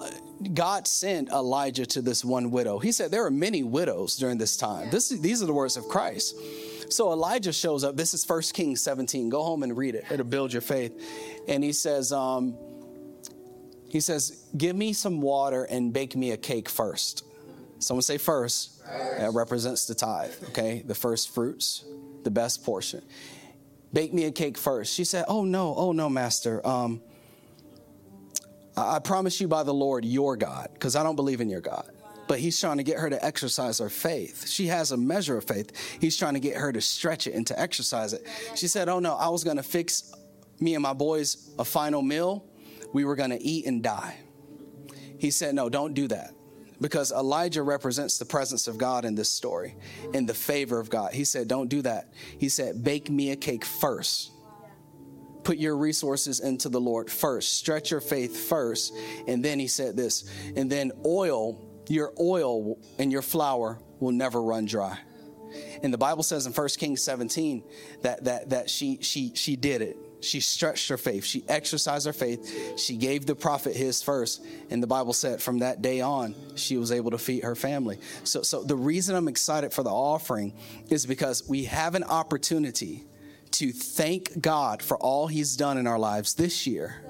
God 0.53 0.87
sent 0.87 1.29
Elijah 1.29 1.85
to 1.87 2.01
this 2.01 2.23
one 2.23 2.51
widow. 2.51 2.79
He 2.79 2.91
said 2.91 3.11
there 3.11 3.25
are 3.25 3.31
many 3.31 3.63
widows 3.63 4.17
during 4.17 4.37
this 4.37 4.57
time. 4.57 4.89
This, 4.89 5.09
these 5.09 5.41
are 5.41 5.45
the 5.45 5.53
words 5.53 5.77
of 5.77 5.87
Christ. 5.87 6.35
So 6.89 7.11
Elijah 7.11 7.53
shows 7.53 7.83
up. 7.83 7.97
This 7.97 8.13
is 8.13 8.27
1 8.27 8.41
Kings 8.53 8.81
17. 8.81 9.29
Go 9.29 9.43
home 9.43 9.63
and 9.63 9.75
read 9.75 9.95
it. 9.95 10.05
It'll 10.11 10.25
build 10.25 10.53
your 10.53 10.61
faith. 10.61 10.93
And 11.47 11.63
he 11.63 11.73
says, 11.73 12.11
um, 12.11 12.57
he 13.89 13.99
says, 13.99 14.45
give 14.55 14.75
me 14.75 14.93
some 14.93 15.21
water 15.21 15.63
and 15.63 15.93
bake 15.93 16.15
me 16.15 16.31
a 16.31 16.37
cake 16.37 16.69
first. 16.69 17.23
Someone 17.79 18.01
say 18.01 18.17
first. 18.17 18.83
That 18.85 19.33
represents 19.33 19.85
the 19.87 19.95
tithe, 19.95 20.33
okay? 20.49 20.83
The 20.85 20.95
first 20.95 21.33
fruits, 21.33 21.83
the 22.23 22.31
best 22.31 22.63
portion 22.63 23.01
bake 23.95 24.13
me 24.13 24.25
a 24.25 24.31
cake 24.31 24.57
first. 24.57 24.93
She 24.93 25.05
said, 25.05 25.25
Oh, 25.27 25.43
no, 25.43 25.73
oh, 25.75 25.91
no, 25.93 26.09
Master. 26.09 26.65
Um, 26.67 27.01
I, 28.77 28.97
I 28.97 28.99
promise 28.99 29.41
you 29.41 29.47
by 29.47 29.63
the 29.63 29.73
Lord, 29.73 30.05
your 30.05 30.35
God, 30.35 30.69
because 30.73 30.95
I 30.95 31.01
don't 31.01 31.15
believe 31.15 31.41
in 31.41 31.49
your 31.49 31.61
God. 31.61 31.89
But 32.27 32.39
he's 32.39 32.59
trying 32.59 32.77
to 32.77 32.83
get 32.83 32.97
her 32.99 33.09
to 33.09 33.23
exercise 33.23 33.79
her 33.79 33.89
faith. 33.89 34.47
She 34.49 34.67
has 34.67 34.91
a 34.91 34.97
measure 34.97 35.37
of 35.37 35.45
faith. 35.45 35.71
He's 36.01 36.17
trying 36.17 36.33
to 36.33 36.39
get 36.39 36.57
her 36.57 36.71
to 36.71 36.81
stretch 36.81 37.25
it 37.27 37.35
and 37.35 37.47
to 37.47 37.59
exercise 37.59 38.13
it. 38.13 38.27
She 38.55 38.67
said, 38.67 38.89
Oh, 38.89 38.99
no, 38.99 39.15
I 39.15 39.29
was 39.29 39.43
going 39.43 39.57
to 39.57 39.63
fix 39.63 40.13
me 40.59 40.75
and 40.75 40.83
my 40.83 40.93
boys 40.93 41.49
a 41.57 41.65
final 41.65 42.01
meal. 42.01 42.45
We 42.93 43.05
were 43.05 43.15
going 43.15 43.31
to 43.31 43.41
eat 43.41 43.65
and 43.65 43.81
die. 43.81 44.17
He 45.17 45.31
said, 45.31 45.55
No, 45.55 45.69
don't 45.69 45.93
do 45.93 46.07
that 46.09 46.34
because 46.81 47.11
Elijah 47.11 47.63
represents 47.63 48.17
the 48.17 48.25
presence 48.25 48.67
of 48.67 48.77
God 48.77 49.05
in 49.05 49.15
this 49.15 49.29
story, 49.29 49.75
in 50.13 50.25
the 50.25 50.33
favor 50.33 50.79
of 50.79 50.89
God. 50.89 51.13
He 51.13 51.23
said, 51.23 51.47
Don't 51.47 51.69
do 51.69 51.81
that. 51.83 52.13
He 52.37 52.49
said, 52.49 52.83
Bake 52.83 53.09
me 53.09 53.31
a 53.31 53.35
cake 53.35 53.65
first. 53.65 54.31
Put 55.43 55.57
your 55.57 55.77
resources 55.77 56.39
into 56.39 56.69
the 56.69 56.81
Lord 56.81 57.09
first. 57.09 57.53
Stretch 57.53 57.91
your 57.91 58.01
faith 58.01 58.35
first. 58.35 58.93
And 59.27 59.45
then 59.45 59.59
he 59.59 59.67
said 59.67 59.95
this, 59.95 60.27
and 60.55 60.71
then 60.71 60.91
oil, 61.05 61.61
your 61.87 62.13
oil 62.19 62.79
and 62.97 63.11
your 63.11 63.21
flour 63.21 63.79
will 63.99 64.11
never 64.11 64.41
run 64.41 64.65
dry. 64.65 64.97
And 65.83 65.93
the 65.93 65.99
Bible 65.99 66.23
says 66.23 66.47
in 66.47 66.51
1 66.51 66.67
Kings 66.77 67.03
17 67.03 67.63
that 68.01 68.23
that 68.25 68.49
that 68.49 68.69
she 68.69 68.97
she 69.01 69.33
she 69.35 69.55
did 69.55 69.81
it. 69.81 69.97
She 70.25 70.39
stretched 70.39 70.89
her 70.89 70.97
faith. 70.97 71.23
She 71.23 71.43
exercised 71.47 72.07
her 72.07 72.13
faith. 72.13 72.79
She 72.79 72.97
gave 72.97 73.25
the 73.25 73.35
prophet 73.35 73.75
his 73.75 74.01
first. 74.01 74.43
And 74.69 74.81
the 74.81 74.87
Bible 74.87 75.13
said 75.13 75.41
from 75.41 75.59
that 75.59 75.81
day 75.81 76.01
on, 76.01 76.35
she 76.55 76.77
was 76.77 76.91
able 76.91 77.11
to 77.11 77.17
feed 77.17 77.43
her 77.43 77.55
family. 77.55 77.99
So, 78.23 78.41
so 78.41 78.63
the 78.63 78.75
reason 78.75 79.15
I'm 79.15 79.27
excited 79.27 79.71
for 79.71 79.83
the 79.83 79.91
offering 79.91 80.53
is 80.89 81.05
because 81.05 81.47
we 81.47 81.65
have 81.65 81.95
an 81.95 82.03
opportunity 82.03 83.03
to 83.51 83.71
thank 83.71 84.41
God 84.41 84.81
for 84.81 84.97
all 84.97 85.27
he's 85.27 85.55
done 85.55 85.77
in 85.77 85.87
our 85.87 85.99
lives 85.99 86.33
this 86.33 86.65
year. 86.65 87.01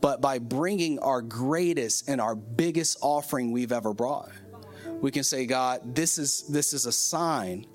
But 0.00 0.20
by 0.20 0.38
bringing 0.38 0.98
our 0.98 1.20
greatest 1.20 2.08
and 2.08 2.20
our 2.20 2.34
biggest 2.34 2.98
offering 3.02 3.52
we've 3.52 3.72
ever 3.72 3.92
brought, 3.92 4.30
we 5.00 5.10
can 5.10 5.24
say, 5.24 5.46
God, 5.46 5.94
this 5.94 6.18
is, 6.18 6.42
this 6.42 6.72
is 6.72 6.86
a 6.86 6.92
sign 6.92 7.66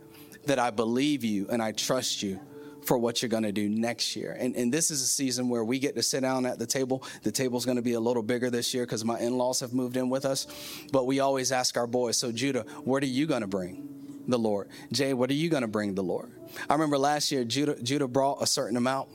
that 0.45 0.59
I 0.59 0.69
believe 0.69 1.23
you 1.23 1.47
and 1.49 1.61
I 1.61 1.71
trust 1.71 2.21
you 2.21 2.39
for 2.85 2.97
what 2.97 3.21
you're 3.21 3.29
going 3.29 3.43
to 3.43 3.51
do 3.51 3.67
next 3.67 4.15
year. 4.15 4.35
And, 4.39 4.55
and 4.55 4.71
this 4.71 4.91
is 4.91 5.01
a 5.01 5.07
season 5.07 5.49
where 5.49 5.63
we 5.63 5.79
get 5.79 5.95
to 5.95 6.03
sit 6.03 6.21
down 6.21 6.45
at 6.45 6.59
the 6.59 6.67
table. 6.67 7.03
The 7.23 7.31
table's 7.31 7.65
going 7.65 7.77
to 7.77 7.81
be 7.81 7.93
a 7.93 7.99
little 7.99 8.23
bigger 8.23 8.49
this 8.49 8.73
year 8.73 8.85
because 8.85 9.03
my 9.03 9.19
in 9.19 9.37
laws 9.37 9.59
have 9.59 9.73
moved 9.73 9.97
in 9.97 10.09
with 10.09 10.25
us. 10.25 10.47
But 10.91 11.05
we 11.05 11.19
always 11.19 11.51
ask 11.51 11.77
our 11.77 11.87
boys, 11.87 12.17
so 12.17 12.31
Judah, 12.31 12.65
what 12.83 13.01
are 13.03 13.07
you 13.07 13.25
going 13.25 13.41
to 13.41 13.47
bring? 13.47 13.91
The 14.27 14.39
Lord. 14.39 14.69
Jay, 14.91 15.13
what 15.13 15.29
are 15.29 15.35
you 15.35 15.49
going 15.49 15.61
to 15.61 15.67
bring 15.67 15.93
the 15.93 16.03
Lord? 16.03 16.31
I 16.69 16.73
remember 16.73 16.97
last 16.97 17.31
year, 17.31 17.43
Judah, 17.43 17.81
Judah 17.81 18.07
brought 18.07 18.41
a 18.41 18.47
certain 18.47 18.77
amount. 18.77 19.09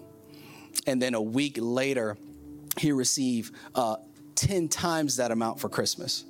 And 0.86 1.02
then 1.02 1.14
a 1.14 1.22
week 1.22 1.56
later, 1.60 2.16
he 2.78 2.92
received 2.92 3.54
uh, 3.74 3.96
10 4.36 4.68
times 4.68 5.16
that 5.16 5.30
amount 5.30 5.60
for 5.60 5.68
Christmas. 5.68 6.24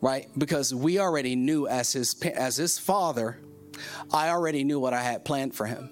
Right? 0.00 0.26
Because 0.36 0.74
we 0.74 0.98
already 0.98 1.36
knew 1.36 1.68
as 1.68 1.92
his, 1.92 2.20
as 2.22 2.56
his 2.56 2.78
father, 2.78 3.38
I 4.12 4.30
already 4.30 4.64
knew 4.64 4.80
what 4.80 4.94
I 4.94 5.02
had 5.02 5.24
planned 5.24 5.54
for 5.54 5.66
him. 5.66 5.90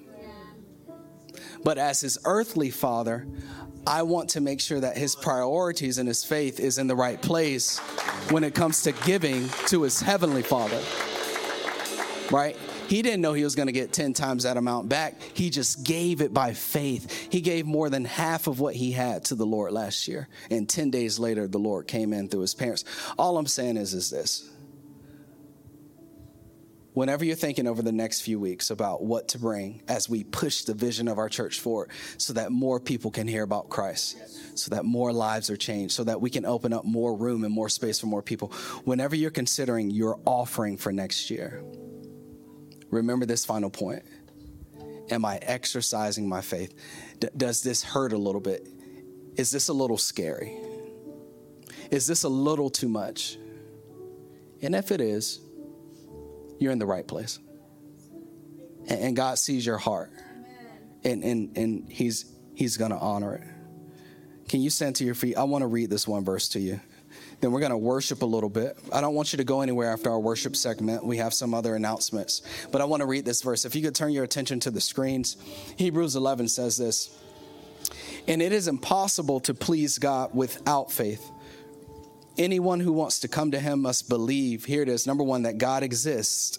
But 1.63 1.79
as 1.79 2.01
his 2.01 2.19
earthly 2.25 2.71
father, 2.71 3.27
I 3.87 4.03
want 4.03 4.31
to 4.31 4.41
make 4.41 4.61
sure 4.61 4.81
that 4.81 4.97
his 4.97 5.17
priorities 5.17 5.99
and 5.99 6.07
his 6.07 6.25
faith 6.25 6.61
is 6.61 6.79
in 6.79 6.87
the 6.87 6.97
right 6.97 7.21
place 7.21 7.79
when 8.31 8.45
it 8.45 8.55
comes 8.55 8.83
to 8.83 8.93
giving 8.93 9.49
to 9.67 9.83
his 9.83 10.01
heavenly 10.01 10.43
father. 10.43 10.81
Right? 12.31 12.57
He 12.89 13.03
didn't 13.03 13.21
know 13.21 13.33
he 13.33 13.45
was 13.45 13.55
going 13.55 13.69
to 13.69 13.73
get 13.73 13.93
10 13.93 14.15
times 14.15 14.43
that 14.43 14.57
amount 14.57 14.89
back. 14.89 15.21
He 15.35 15.49
just 15.49 15.85
gave 15.85 16.21
it 16.21 16.35
by 16.35 16.55
faith. 16.55 17.29
He 17.31 17.41
gave 17.41 17.65
more 17.65 17.89
than 17.89 18.05
half 18.05 18.49
of 18.49 18.59
what 18.59 18.75
he 18.75 18.91
had 18.91 19.25
to 19.27 19.37
the 19.37 19.47
Lord 19.47 19.73
last 19.73 20.09
year. 20.09 20.29
And 20.51 20.69
10 20.69 20.91
days 20.91 21.19
later, 21.19 21.47
the 21.47 21.59
Lord 21.59 21.87
came 21.87 22.13
in 22.13 22.29
through 22.29 22.41
his 22.41 22.55
parents. 22.55 22.85
All 23.17 23.39
I'm 23.39 23.47
saying 23.47 23.77
is, 23.77 23.95
is 23.95 24.11
this 24.11 24.50
whenever 26.95 27.25
you're 27.25 27.37
thinking 27.37 27.67
over 27.67 27.83
the 27.83 27.93
next 27.93 28.21
few 28.23 28.39
weeks 28.41 28.71
about 28.71 29.03
what 29.03 29.29
to 29.29 29.39
bring 29.39 29.83
as 29.89 30.09
we 30.09 30.25
push 30.25 30.63
the 30.63 30.75
vision 30.75 31.09
of 31.09 31.19
our 31.19 31.29
church 31.29 31.61
forward 31.61 31.91
so 32.19 32.33
that 32.33 32.51
more 32.51 32.81
people 32.81 33.11
can 33.11 33.27
hear 33.27 33.43
about 33.43 33.69
Christ, 33.69 34.17
so 34.59 34.75
that 34.75 34.85
more 34.85 35.13
lives 35.13 35.51
are 35.51 35.57
changed, 35.57 35.95
so 35.95 36.05
that 36.05 36.21
we 36.21 36.31
can 36.31 36.45
open 36.45 36.73
up 36.73 36.85
more 36.85 37.15
room 37.17 37.45
and 37.45 37.53
more 37.53 37.69
space 37.69 38.01
for 38.01 38.07
more 38.07 38.23
people. 38.23 38.49
Whenever 38.85 39.15
you're 39.15 39.31
considering 39.31 39.91
your 39.91 40.19
offering 40.25 40.77
for 40.77 40.93
next 40.93 41.31
year, 41.31 41.63
remember 42.91 43.27
this 43.27 43.45
final 43.45 43.71
point. 43.71 44.03
Am 45.11 45.25
I 45.25 45.39
exercising 45.43 46.29
my 46.29 46.41
faith? 46.41 46.75
D- 47.19 47.29
does 47.37 47.63
this 47.63 47.83
hurt 47.83 48.13
a 48.13 48.19
little 48.19 48.41
bit? 48.41 48.69
Is 49.37 49.51
this 49.51 49.69
a 49.69 49.73
little 49.73 49.99
scary? 49.99 50.57
Is 51.91 52.07
this 52.07 52.23
a 52.23 52.29
little 52.29 52.71
too 52.71 52.89
much? 52.89 53.37
And 54.63 54.75
if 54.75 54.93
it 54.93 55.01
is, 55.01 55.41
you're 56.61 56.71
in 56.71 56.79
the 56.79 56.87
right 56.87 57.07
place. 57.07 57.41
And, 58.87 59.17
God 59.17 59.39
sees 59.39 59.67
your 59.67 59.79
heart. 59.79 60.13
And, 61.03 61.25
and, 61.25 61.57
and 61.57 61.89
He's, 61.89 62.27
he's 62.55 62.77
going 62.77 62.91
to 62.91 62.99
honor 62.99 63.35
it. 63.35 63.43
Can 64.49 64.61
you 64.61 64.71
stand 64.71 64.97
to 64.97 65.05
your 65.05 65.15
feet? 65.15 65.37
I 65.37 65.45
want 65.45 65.63
to 65.63 65.67
read 65.67 65.91
this 65.91 66.07
one 66.07 66.25
verse 66.25 66.49
to 66.51 66.61
you. 66.61 66.81
Then 67.41 67.53
we're 67.53 67.61
going 67.61 67.71
to 67.71 67.79
worship 67.79 68.23
a 68.23 68.27
little 68.27 68.51
bit. 68.51 68.79
I 68.93 69.01
don't 69.01 69.15
want 69.15 69.33
you 69.33 69.39
to 69.39 69.45
go 69.45 69.63
anywhere 69.63 69.91
after 69.93 70.11
our 70.11 70.21
worship 70.21 70.55
segment. 70.57 71.05
We 71.05 71.17
have 71.17 71.33
some 71.33 71.55
other 71.55 71.75
announcements. 71.75 72.43
But 72.71 72.81
I 72.81 72.85
want 72.85 73.01
to 73.01 73.07
read 73.07 73.25
this 73.25 73.43
verse. 73.43 73.65
If 73.65 73.75
you 73.75 73.83
could 73.83 73.95
turn 73.95 74.13
your 74.13 74.25
attention 74.25 74.61
to 74.61 74.71
the 74.71 74.81
screens, 74.81 75.37
Hebrews 75.77 76.17
11 76.17 76.49
says 76.49 76.77
this 76.77 77.17
And 78.29 78.43
it 78.43 78.53
is 78.53 78.69
impossible 78.69 79.41
to 79.41 79.55
please 79.55 79.99
God 79.99 80.35
without 80.35 80.93
faith. 80.93 81.31
Anyone 82.41 82.81
who 82.81 82.95
wants 82.95 83.21
to 83.21 83.29
come 83.29 83.51
to 83.51 83.61
him 83.61 83.83
must 83.83 84.09
believe, 84.09 84.65
here 84.65 84.81
it 84.81 84.89
is, 84.89 85.07
number 85.07 85.23
one, 85.23 85.43
that 85.43 85.59
God 85.59 85.83
exists. 85.83 86.59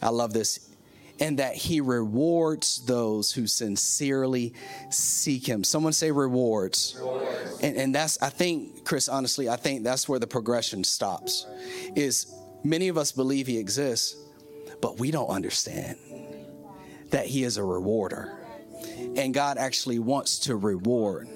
I 0.00 0.10
love 0.10 0.32
this. 0.32 0.70
And 1.18 1.40
that 1.40 1.56
he 1.56 1.80
rewards 1.80 2.86
those 2.86 3.32
who 3.32 3.48
sincerely 3.48 4.54
seek 4.90 5.44
him. 5.44 5.64
Someone 5.64 5.92
say 5.92 6.12
rewards. 6.12 6.94
rewards. 7.00 7.58
And, 7.62 7.76
and 7.76 7.92
that's, 7.92 8.22
I 8.22 8.28
think, 8.28 8.84
Chris, 8.84 9.08
honestly, 9.08 9.48
I 9.48 9.56
think 9.56 9.82
that's 9.82 10.08
where 10.08 10.20
the 10.20 10.28
progression 10.28 10.84
stops. 10.84 11.46
Is 11.96 12.32
many 12.62 12.86
of 12.86 12.96
us 12.96 13.10
believe 13.10 13.48
he 13.48 13.58
exists, 13.58 14.16
but 14.80 15.00
we 15.00 15.10
don't 15.10 15.30
understand 15.30 15.98
that 17.10 17.26
he 17.26 17.42
is 17.42 17.56
a 17.56 17.64
rewarder. 17.64 18.38
And 19.16 19.34
God 19.34 19.58
actually 19.58 19.98
wants 19.98 20.38
to 20.40 20.54
reward 20.54 21.28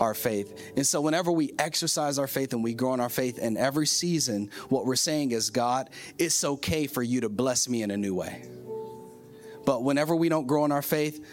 our 0.00 0.14
faith. 0.14 0.72
And 0.76 0.86
so, 0.86 1.00
whenever 1.00 1.30
we 1.30 1.52
exercise 1.58 2.18
our 2.18 2.26
faith 2.26 2.52
and 2.52 2.64
we 2.64 2.74
grow 2.74 2.94
in 2.94 3.00
our 3.00 3.08
faith 3.08 3.38
in 3.38 3.56
every 3.56 3.86
season, 3.86 4.50
what 4.68 4.86
we're 4.86 4.96
saying 4.96 5.32
is, 5.32 5.50
God, 5.50 5.90
it's 6.18 6.42
okay 6.42 6.86
for 6.86 7.02
you 7.02 7.20
to 7.20 7.28
bless 7.28 7.68
me 7.68 7.82
in 7.82 7.90
a 7.90 7.96
new 7.96 8.14
way. 8.14 8.48
But 9.64 9.84
whenever 9.84 10.16
we 10.16 10.28
don't 10.28 10.46
grow 10.46 10.64
in 10.64 10.72
our 10.72 10.82
faith, 10.82 11.24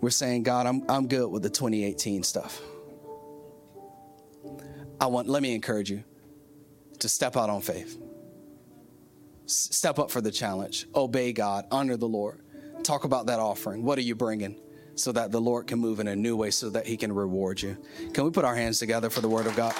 we're 0.00 0.10
saying, 0.10 0.42
God, 0.42 0.66
I'm, 0.66 0.82
I'm 0.88 1.06
good 1.06 1.30
with 1.30 1.42
the 1.42 1.50
2018 1.50 2.22
stuff. 2.22 2.60
I 5.00 5.06
want, 5.06 5.28
let 5.28 5.42
me 5.42 5.54
encourage 5.54 5.90
you 5.90 6.04
to 6.98 7.08
step 7.08 7.36
out 7.36 7.48
on 7.48 7.60
faith. 7.62 7.98
S- 9.44 9.68
step 9.72 9.98
up 9.98 10.10
for 10.10 10.20
the 10.20 10.30
challenge. 10.30 10.86
Obey 10.94 11.32
God. 11.32 11.66
Honor 11.70 11.96
the 11.96 12.08
Lord. 12.08 12.40
Talk 12.82 13.04
about 13.04 13.26
that 13.26 13.38
offering. 13.38 13.82
What 13.82 13.98
are 13.98 14.02
you 14.02 14.14
bringing? 14.14 14.56
So 15.00 15.12
that 15.12 15.32
the 15.32 15.40
Lord 15.40 15.66
can 15.66 15.78
move 15.78 16.00
in 16.00 16.08
a 16.08 16.16
new 16.16 16.36
way 16.36 16.50
so 16.50 16.70
that 16.70 16.86
he 16.86 16.96
can 16.96 17.12
reward 17.12 17.60
you. 17.62 17.76
Can 18.12 18.24
we 18.24 18.30
put 18.30 18.44
our 18.44 18.54
hands 18.54 18.78
together 18.78 19.10
for 19.10 19.20
the 19.20 19.28
word 19.28 19.46
of 19.46 19.56
God? 19.56 19.74